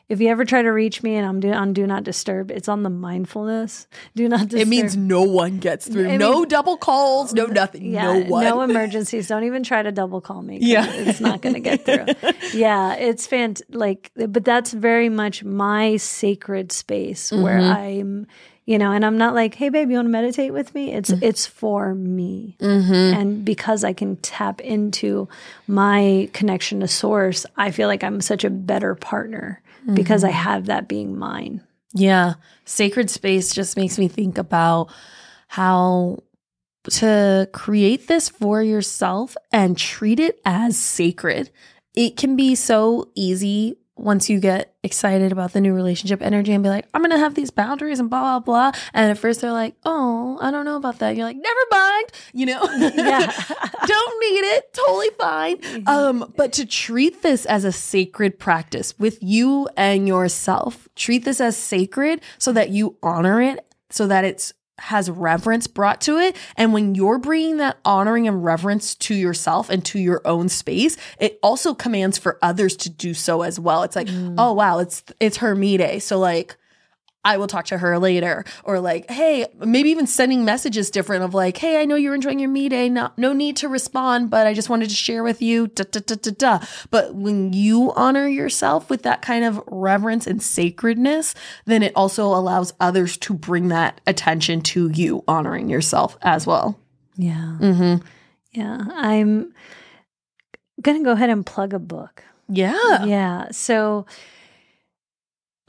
if 0.08 0.20
you 0.20 0.28
ever 0.30 0.44
try 0.44 0.64
to 0.64 0.70
reach 0.70 1.04
me 1.04 1.16
and 1.16 1.26
I'm 1.28 1.40
do, 1.40 1.52
on 1.52 1.72
do 1.74 1.86
not 1.86 2.04
disturb, 2.04 2.50
it's 2.50 2.68
on 2.68 2.82
the 2.82 2.90
mindfulness. 2.90 3.88
Do 4.16 4.28
not 4.28 4.48
disturb. 4.50 4.62
It 4.62 4.68
means 4.68 4.98
no 4.98 5.22
one 5.22 5.60
gets 5.60 5.88
through. 5.88 6.08
It 6.10 6.18
no 6.18 6.40
means- 6.40 6.48
double 6.48 6.78
calls, 6.78 7.34
no 7.34 7.46
nothing. 7.46 7.86
yeah, 7.94 8.14
no 8.14 8.20
one. 8.26 8.44
no 8.44 8.62
emergencies. 8.70 9.28
Don't 9.28 9.44
even 9.44 9.62
try 9.64 9.84
to 9.84 9.92
double 9.92 10.20
call 10.20 10.42
me. 10.42 10.58
Yeah. 10.62 10.86
it's 10.92 11.20
not 11.22 11.42
going 11.42 11.54
to 11.54 11.62
get 11.62 11.86
through. 11.86 12.06
yeah, 12.60 12.96
it's 12.96 13.28
fant 13.28 13.62
like, 13.70 14.12
but 14.16 14.44
that's 14.44 14.72
very 14.72 15.10
much 15.10 15.44
my 15.44 15.98
sacred 15.98 16.72
space 16.72 17.32
where 17.32 17.60
Mm-hmm. 17.60 17.80
I'm, 17.80 18.28
you 18.70 18.78
know, 18.78 18.92
and 18.92 19.04
I'm 19.04 19.18
not 19.18 19.34
like, 19.34 19.56
hey, 19.56 19.70
babe, 19.70 19.90
you 19.90 19.96
want 19.96 20.06
to 20.06 20.12
meditate 20.12 20.54
with 20.54 20.76
me? 20.76 20.94
It's 20.94 21.10
Mm. 21.10 21.24
it's 21.24 21.48
for 21.48 21.96
me, 21.96 22.56
Mm-hmm. 22.60 23.20
and 23.20 23.44
because 23.46 23.84
I 23.84 23.94
can 23.94 24.16
tap 24.18 24.62
into 24.62 25.28
my 25.68 26.30
connection 26.34 26.80
to 26.82 26.88
source, 26.88 27.48
I 27.58 27.72
feel 27.72 27.88
like 27.88 28.04
I'm 28.04 28.22
such 28.22 28.44
a 28.44 28.50
better 28.52 28.94
partner 28.94 29.62
because 29.96 30.22
Mm-hmm. 30.22 30.30
I 30.38 30.44
have 30.50 30.66
that 30.68 30.88
being 30.88 31.18
mine. 31.18 31.62
Yeah. 31.96 32.36
Sacred 32.66 33.10
space 33.10 33.56
just 33.56 33.76
makes 33.76 33.98
me 33.98 34.08
think 34.08 34.38
about 34.38 34.90
how 35.48 36.20
to 36.92 37.50
create 37.52 38.08
this 38.08 38.30
for 38.30 38.62
yourself 38.62 39.36
and 39.52 39.76
treat 39.76 40.20
it 40.20 40.40
as 40.46 40.78
sacred. 40.78 41.50
It 41.96 42.18
can 42.18 42.36
be 42.36 42.54
so 42.54 43.10
easy 43.16 43.79
once 44.00 44.30
you 44.30 44.40
get 44.40 44.74
excited 44.84 45.32
about 45.32 45.54
the 45.54 45.62
new 45.62 45.74
relationship 45.74 46.22
energy 46.22 46.54
and 46.54 46.64
be 46.64 46.70
like, 46.70 46.88
I'm 46.94 47.02
going 47.02 47.12
to 47.12 47.18
have 47.18 47.36
these 47.36 47.52
boundaries 47.52 48.00
and 48.00 48.10
blah, 48.10 48.40
blah, 48.40 48.72
blah. 48.72 48.82
And 48.94 49.12
at 49.12 49.18
first 49.18 49.42
they're 49.42 49.52
like, 49.52 49.76
oh, 49.84 50.38
I 50.42 50.52
don't 50.52 50.66
know 50.66 50.78
about 50.78 51.00
that. 51.00 51.16
You're 51.16 51.26
like, 51.26 51.38
never 51.38 51.60
mind. 51.72 52.12
You 52.34 52.46
know, 52.48 52.64
Yeah. 52.96 53.20
don't 53.86 54.20
need 54.22 54.44
it. 54.56 54.74
Totally 54.74 55.10
fine. 55.20 55.84
Um, 55.88 56.34
but 56.38 56.54
to 56.54 56.66
treat 56.66 57.22
this 57.22 57.46
as 57.46 57.66
a 57.66 57.72
sacred 57.72 58.40
practice 58.40 58.98
with 58.98 59.22
you 59.22 59.68
and 59.76 60.08
yourself, 60.08 60.88
treat 60.96 61.26
this 61.26 61.42
as 61.42 61.58
sacred 61.58 62.22
so 62.38 62.52
that 62.54 62.70
you 62.70 62.98
honor 63.04 63.42
it, 63.42 63.66
so 63.90 64.08
that 64.08 64.24
it's 64.24 64.54
has 64.80 65.10
reverence 65.10 65.68
brought 65.68 66.02
to 66.02 66.18
it. 66.18 66.36
And 66.56 66.74
when 66.74 66.96
you're 66.96 67.20
bringing 67.20 67.58
that 67.58 67.78
honoring 67.86 68.28
and 68.28 68.44
reverence 68.44 68.96
to 68.96 69.16
yourself 69.16 69.70
and 69.70 69.84
to 69.86 70.00
your 70.00 70.22
own 70.26 70.50
space, 70.50 70.98
it 71.20 71.40
also 71.44 71.74
commands 71.74 72.18
for 72.18 72.38
others 72.42 72.76
to 72.78 72.90
do 72.90 73.14
so 73.14 73.42
as 73.42 73.60
well. 73.60 73.84
It's 73.84 73.96
like, 73.96 74.08
mm. 74.08 74.36
oh 74.38 74.54
wow, 74.54 74.80
it's 74.80 75.04
it's 75.20 75.38
her 75.38 75.56
me 75.56 75.78
day. 75.78 76.00
So 76.00 76.20
like 76.20 76.56
I 77.30 77.38
will 77.38 77.46
talk 77.46 77.66
to 77.66 77.78
her 77.78 78.00
later. 78.00 78.44
Or 78.64 78.80
like, 78.80 79.08
hey, 79.10 79.46
maybe 79.60 79.90
even 79.92 80.08
sending 80.08 80.46
messages 80.46 80.90
different 80.90 81.24
of 81.24 81.36
like, 81.36 81.58
hey, 81.58 81.80
I 81.80 81.86
know 81.86 81.96
you're 81.96 82.16
enjoying 82.16 82.40
your 82.40 82.50
me 82.50 82.70
day. 82.70 82.90
No, 82.90 83.12
no 83.18 83.34
need 83.34 83.56
to 83.58 83.68
respond, 83.68 84.32
but 84.32 84.48
I 84.48 84.56
just 84.56 84.68
wanted 84.68 84.90
to 84.90 84.96
share 84.96 85.24
with 85.24 85.40
you. 85.40 85.68
Da, 85.68 85.84
da, 85.92 86.00
da, 86.00 86.16
da, 86.16 86.32
da. 86.32 86.66
But 86.90 87.14
when 87.14 87.54
you 87.54 87.94
honor 87.96 88.28
yourself 88.28 88.90
with 88.90 89.04
that 89.04 89.22
kind 89.22 89.46
of 89.46 89.62
reverence 89.68 90.26
and 90.26 90.42
sacredness, 90.42 91.36
then 91.66 91.84
it 91.84 91.94
also 91.96 92.26
allows 92.26 92.74
others 92.80 93.16
to 93.18 93.36
bring 93.36 93.68
that 93.68 94.02
attention 94.08 94.62
to 94.62 94.90
you 94.90 95.24
honoring 95.28 95.70
yourself 95.70 96.18
as 96.24 96.48
well. 96.48 96.80
Yeah. 97.16 97.58
Mm-hmm. 97.60 98.08
Yeah. 98.54 98.86
I'm 98.96 99.54
going 100.82 100.98
to 100.98 101.04
go 101.04 101.12
ahead 101.12 101.30
and 101.30 101.46
plug 101.46 101.76
a 101.76 101.80
book. 101.80 102.24
Yeah. 102.48 103.06
Yeah. 103.06 103.52
So, 103.52 104.08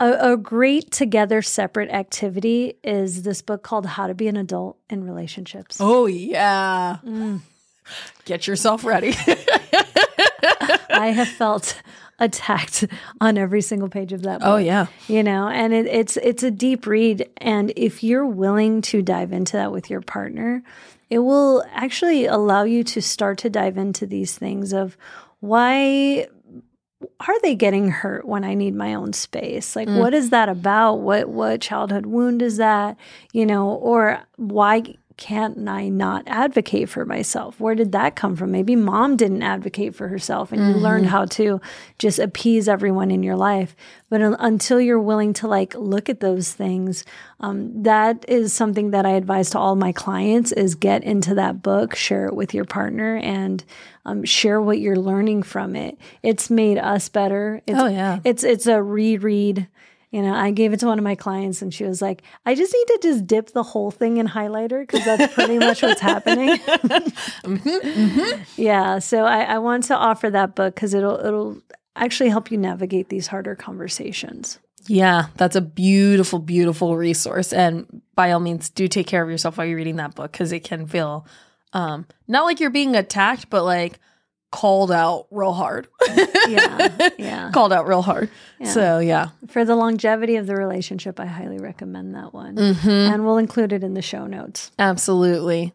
a, 0.01 0.33
a 0.33 0.37
great 0.37 0.91
together 0.91 1.43
separate 1.43 1.91
activity 1.91 2.75
is 2.83 3.23
this 3.23 3.43
book 3.43 3.63
called 3.63 3.87
How 3.87 4.07
to 4.07 4.15
Be 4.15 4.27
an 4.27 4.37
Adult 4.37 4.79
in 4.89 5.05
Relationships. 5.05 5.77
Oh, 5.79 6.07
yeah. 6.07 6.99
Mm. 7.05 7.41
Get 8.25 8.47
yourself 8.47 8.85
ready. 8.85 9.15
I 10.91 11.13
have 11.15 11.29
felt 11.29 11.81
attacked 12.19 12.87
on 13.21 13.39
every 13.39 13.63
single 13.63 13.89
page 13.89 14.13
of 14.13 14.23
that 14.23 14.41
book. 14.41 14.49
oh, 14.49 14.57
yeah. 14.57 14.87
you 15.09 15.23
know 15.23 15.49
and 15.49 15.73
it, 15.73 15.87
it's 15.87 16.19
it's 16.19 16.43
a 16.43 16.51
deep 16.51 16.87
read 16.87 17.27
and 17.39 17.73
if 17.77 18.05
you're 18.05 18.27
willing 18.27 18.83
to 18.83 19.01
dive 19.01 19.33
into 19.33 19.57
that 19.57 19.73
with 19.73 19.89
your 19.89 20.03
partner 20.03 20.63
it 21.09 21.21
will 21.21 21.65
actually 21.73 22.27
allow 22.27 22.63
you 22.63 22.85
to 22.85 23.01
start 23.01 23.39
to 23.39 23.49
dive 23.49 23.79
into 23.79 24.05
these 24.05 24.37
things 24.37 24.75
of 24.75 24.99
why 25.41 26.27
are 27.21 27.41
they 27.41 27.55
getting 27.55 27.91
hurt 27.91 28.27
when 28.27 28.45
I 28.45 28.55
need 28.55 28.75
my 28.75 28.95
own 28.95 29.13
space? 29.13 29.75
Like, 29.75 29.89
mm. 29.89 29.99
what 29.99 30.15
is 30.15 30.31
that 30.31 30.49
about? 30.49 30.97
What 30.97 31.29
what 31.29 31.61
childhood 31.61 32.07
wound 32.07 32.43
is 32.43 32.57
that? 32.59 32.97
You 33.33 33.47
know, 33.47 33.71
or 33.71 34.21
why 34.37 34.97
can't 35.21 35.69
I 35.69 35.89
not 35.91 36.25
advocate 36.27 36.89
for 36.89 37.05
myself? 37.05 37.61
Where 37.61 37.77
did 37.77 37.93
that 37.93 38.17
come 38.17 38.35
from? 38.35 38.51
Maybe 38.51 38.75
mom 38.75 39.17
didn't 39.17 39.43
advocate 39.43 39.95
for 39.95 40.09
herself, 40.09 40.51
and 40.51 40.61
you 40.61 40.75
learned 40.75 41.07
how 41.07 41.27
to 41.27 41.61
just 41.99 42.19
appease 42.19 42.69
everyone 42.69 43.13
in 43.13 43.23
your 43.23 43.37
life. 43.37 43.77
But 44.09 44.23
un- 44.23 44.37
until 44.41 44.81
you're 44.81 44.99
willing 44.99 45.33
to 45.35 45.47
like 45.47 45.75
look 45.77 46.09
at 46.09 46.19
those 46.21 46.53
things, 46.53 47.05
um, 47.39 47.83
that 47.85 48.25
is 48.27 48.53
something 48.53 48.91
that 48.91 49.07
I 49.07 49.11
advise 49.11 49.51
to 49.51 49.59
all 49.59 49.77
my 49.77 49.93
clients: 49.93 50.51
is 50.53 50.75
get 50.75 51.05
into 51.05 51.35
that 51.37 51.63
book, 51.63 51.95
share 51.95 52.27
it 52.27 52.35
with 52.35 52.53
your 52.55 52.65
partner, 52.65 53.17
and 53.19 53.63
um, 54.07 54.25
share 54.25 54.61
what 54.61 54.81
you're 54.81 54.97
learning 54.97 55.43
from 55.45 55.77
it. 55.77 55.99
It's 56.23 56.51
made 56.51 56.79
us 56.79 57.09
better. 57.11 57.61
It's, 57.67 57.79
Oh, 57.79 57.87
yeah. 57.87 58.21
It's 58.25 58.43
it's 58.43 58.67
a 58.67 58.83
reread. 58.83 59.69
You 60.11 60.23
know, 60.23 60.35
I 60.35 60.51
gave 60.51 60.73
it 60.73 60.81
to 60.81 60.87
one 60.87 60.99
of 60.99 61.05
my 61.05 61.15
clients, 61.15 61.63
and 61.63 61.73
she 61.73 61.85
was 61.85 62.03
like, 62.03 62.23
"I 62.45 62.55
just 62.57 62.73
need 62.73 62.87
to 62.87 62.99
just 63.03 63.27
dip 63.27 63.53
the 63.53 63.63
whole 63.63 63.91
thing 63.93 64.17
in 64.17 64.27
highlighter 64.27 64.81
because 64.81 65.05
that's 65.05 65.33
pretty 65.35 65.59
much 65.59 65.83
what's 65.83 66.01
happening." 66.01 66.59
Yeah, 68.57 68.99
so 68.99 69.25
I, 69.25 69.43
I 69.43 69.59
want 69.59 69.85
to 69.85 69.97
offer 69.97 70.31
that 70.31 70.55
book 70.55 70.75
because 70.75 70.95
it'll 70.95 71.19
it'll 71.25 71.63
actually 71.97 72.31
help 72.31 72.51
you 72.51 72.59
navigate 72.59 73.09
these 73.09 73.27
harder 73.29 73.55
conversations. 73.55 74.59
Yeah, 74.87 75.27
that's 75.37 75.57
a 75.57 75.61
beautiful, 75.61 76.39
beautiful 76.39 76.97
resource. 76.97 77.53
And 77.53 78.03
by 78.15 78.33
all 78.33 78.41
means, 78.41 78.71
do 78.71 78.89
take 78.89 79.07
care 79.07 79.23
of 79.23 79.31
yourself 79.31 79.59
while 79.59 79.67
you're 79.67 79.77
reading 79.77 79.97
that 79.97 80.15
book 80.15 80.33
because 80.33 80.53
it 80.53 80.65
can 80.65 80.87
feel 80.87 81.27
um, 81.73 82.07
not 82.27 82.45
like 82.45 82.61
you're 82.61 82.71
being 82.71 82.97
attacked, 82.97 83.51
but 83.51 83.65
like 83.65 83.99
called 84.53 84.91
out 84.91 85.27
real 85.31 85.53
hard. 85.53 85.87
Yeah, 86.49 87.09
yeah. 87.19 87.51
called 87.53 87.73
out 87.73 87.87
real 87.87 88.03
hard. 88.03 88.29
Yeah. 88.59 88.73
So, 88.73 88.99
yeah. 88.99 89.29
For 89.49 89.65
the 89.65 89.77
longevity 89.77 90.37
of 90.37 90.47
the 90.47 90.57
relationship, 90.57 91.21
I 91.21 91.27
highly 91.27 91.59
recommend 91.59 92.15
that 92.15 92.33
one, 92.35 92.57
Mm-hmm. 92.57 92.89
and 92.89 93.25
we'll 93.25 93.39
include 93.39 93.73
it 93.73 93.85
in 93.85 93.95
the 93.95 94.03
show 94.03 94.27
notes. 94.27 94.71
Absolutely. 94.79 95.73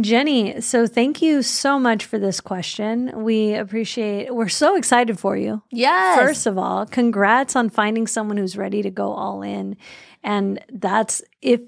Jenny, 0.00 0.60
so 0.60 0.86
thank 0.86 1.20
you 1.20 1.42
so 1.42 1.76
much 1.78 2.04
for 2.04 2.16
this 2.18 2.40
question. 2.40 3.10
We 3.24 3.54
appreciate. 3.54 4.32
We're 4.32 4.48
so 4.48 4.76
excited 4.76 5.18
for 5.18 5.36
you. 5.36 5.62
Yes. 5.72 6.16
First 6.18 6.46
of 6.46 6.56
all, 6.56 6.86
congrats 6.86 7.56
on 7.56 7.70
finding 7.70 8.06
someone 8.06 8.36
who's 8.36 8.56
ready 8.56 8.82
to 8.82 8.90
go 8.90 9.10
all 9.12 9.42
in. 9.42 9.76
And 10.22 10.60
that's 10.72 11.22
if 11.42 11.60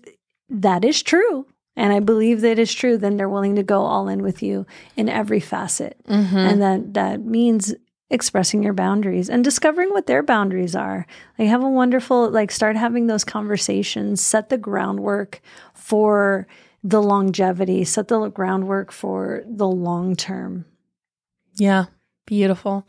that 0.48 0.84
is 0.84 1.02
true, 1.02 1.46
and 1.76 1.92
I 1.92 2.00
believe 2.00 2.40
that 2.42 2.58
is 2.58 2.72
true, 2.72 2.98
then 2.98 3.16
they're 3.16 3.28
willing 3.28 3.56
to 3.56 3.62
go 3.62 3.82
all 3.82 4.08
in 4.08 4.22
with 4.22 4.42
you 4.42 4.66
in 4.96 5.08
every 5.08 5.40
facet. 5.40 5.96
Mm-hmm. 6.08 6.36
And 6.36 6.62
that 6.62 6.94
that 6.94 7.24
means 7.24 7.74
expressing 8.10 8.62
your 8.62 8.74
boundaries 8.74 9.30
and 9.30 9.42
discovering 9.42 9.90
what 9.90 10.06
their 10.06 10.22
boundaries 10.22 10.76
are. 10.76 11.06
Like 11.38 11.48
have 11.48 11.64
a 11.64 11.68
wonderful 11.68 12.30
like 12.30 12.50
start 12.50 12.76
having 12.76 13.06
those 13.06 13.24
conversations, 13.24 14.20
set 14.20 14.50
the 14.50 14.58
groundwork 14.58 15.40
for 15.74 16.46
the 16.84 17.02
longevity, 17.02 17.84
set 17.84 18.08
the 18.08 18.28
groundwork 18.28 18.92
for 18.92 19.42
the 19.46 19.68
long 19.68 20.14
term. 20.14 20.66
Yeah. 21.54 21.86
Beautiful. 22.26 22.86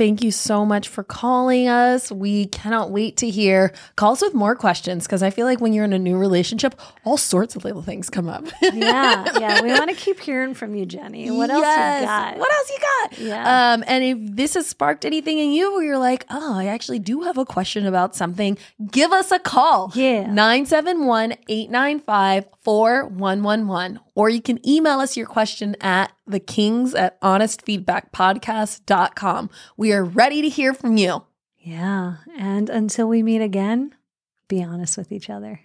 Thank 0.00 0.24
you 0.24 0.30
so 0.30 0.64
much 0.64 0.88
for 0.88 1.04
calling 1.04 1.68
us. 1.68 2.10
We 2.10 2.46
cannot 2.46 2.90
wait 2.90 3.18
to 3.18 3.28
hear 3.28 3.74
calls 3.96 4.22
with 4.22 4.32
more 4.32 4.56
questions 4.56 5.06
because 5.06 5.22
I 5.22 5.28
feel 5.28 5.44
like 5.44 5.60
when 5.60 5.74
you're 5.74 5.84
in 5.84 5.92
a 5.92 5.98
new 5.98 6.16
relationship, 6.16 6.74
all 7.04 7.18
sorts 7.18 7.54
of 7.54 7.64
little 7.64 7.82
things 7.82 8.08
come 8.08 8.26
up. 8.26 8.46
Yeah, 8.72 9.26
yeah. 9.38 9.60
We 9.60 9.72
want 9.72 9.90
to 9.90 9.96
keep 9.96 10.18
hearing 10.20 10.54
from 10.54 10.74
you, 10.74 10.86
Jenny. 10.86 11.30
What 11.30 11.50
else 11.50 11.64
Yes. 11.64 12.00
you 12.00 12.06
got? 12.06 12.38
What 12.38 12.50
else 12.50 12.70
you 12.70 12.78
got? 12.80 13.18
Yeah. 13.18 13.72
Um, 13.74 13.84
and 13.86 14.02
if 14.04 14.16
this 14.36 14.54
has 14.54 14.66
sparked 14.66 15.04
anything 15.04 15.38
in 15.38 15.50
you 15.50 15.74
where 15.74 15.82
you're 15.84 15.98
like, 15.98 16.24
oh, 16.30 16.54
I 16.56 16.64
actually 16.66 17.00
do 17.00 17.20
have 17.22 17.36
a 17.36 17.44
question 17.44 17.84
about 17.84 18.16
something, 18.16 18.56
give 18.90 19.12
us 19.12 19.30
a 19.32 19.38
call. 19.38 19.92
Yeah. 19.94 20.32
971 20.32 21.32
895 21.48 22.46
4111. 22.62 24.00
Or 24.14 24.28
you 24.30 24.40
can 24.42 24.66
email 24.68 25.00
us 25.00 25.16
your 25.16 25.26
question 25.26 25.74
at 25.80 26.12
the 26.26 26.40
kings 26.40 26.94
at 26.94 27.18
honestfeedbackpodcast.com. 27.22 29.50
We 29.76 29.89
are 29.92 30.04
ready 30.04 30.42
to 30.42 30.48
hear 30.48 30.74
from 30.74 30.96
you. 30.96 31.24
Yeah. 31.58 32.16
And 32.36 32.70
until 32.70 33.08
we 33.08 33.22
meet 33.22 33.42
again, 33.42 33.94
be 34.48 34.62
honest 34.62 34.96
with 34.96 35.12
each 35.12 35.30
other. 35.30 35.60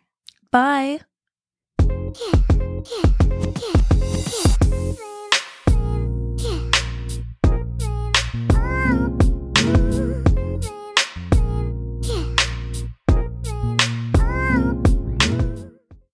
Bye. 0.51 0.99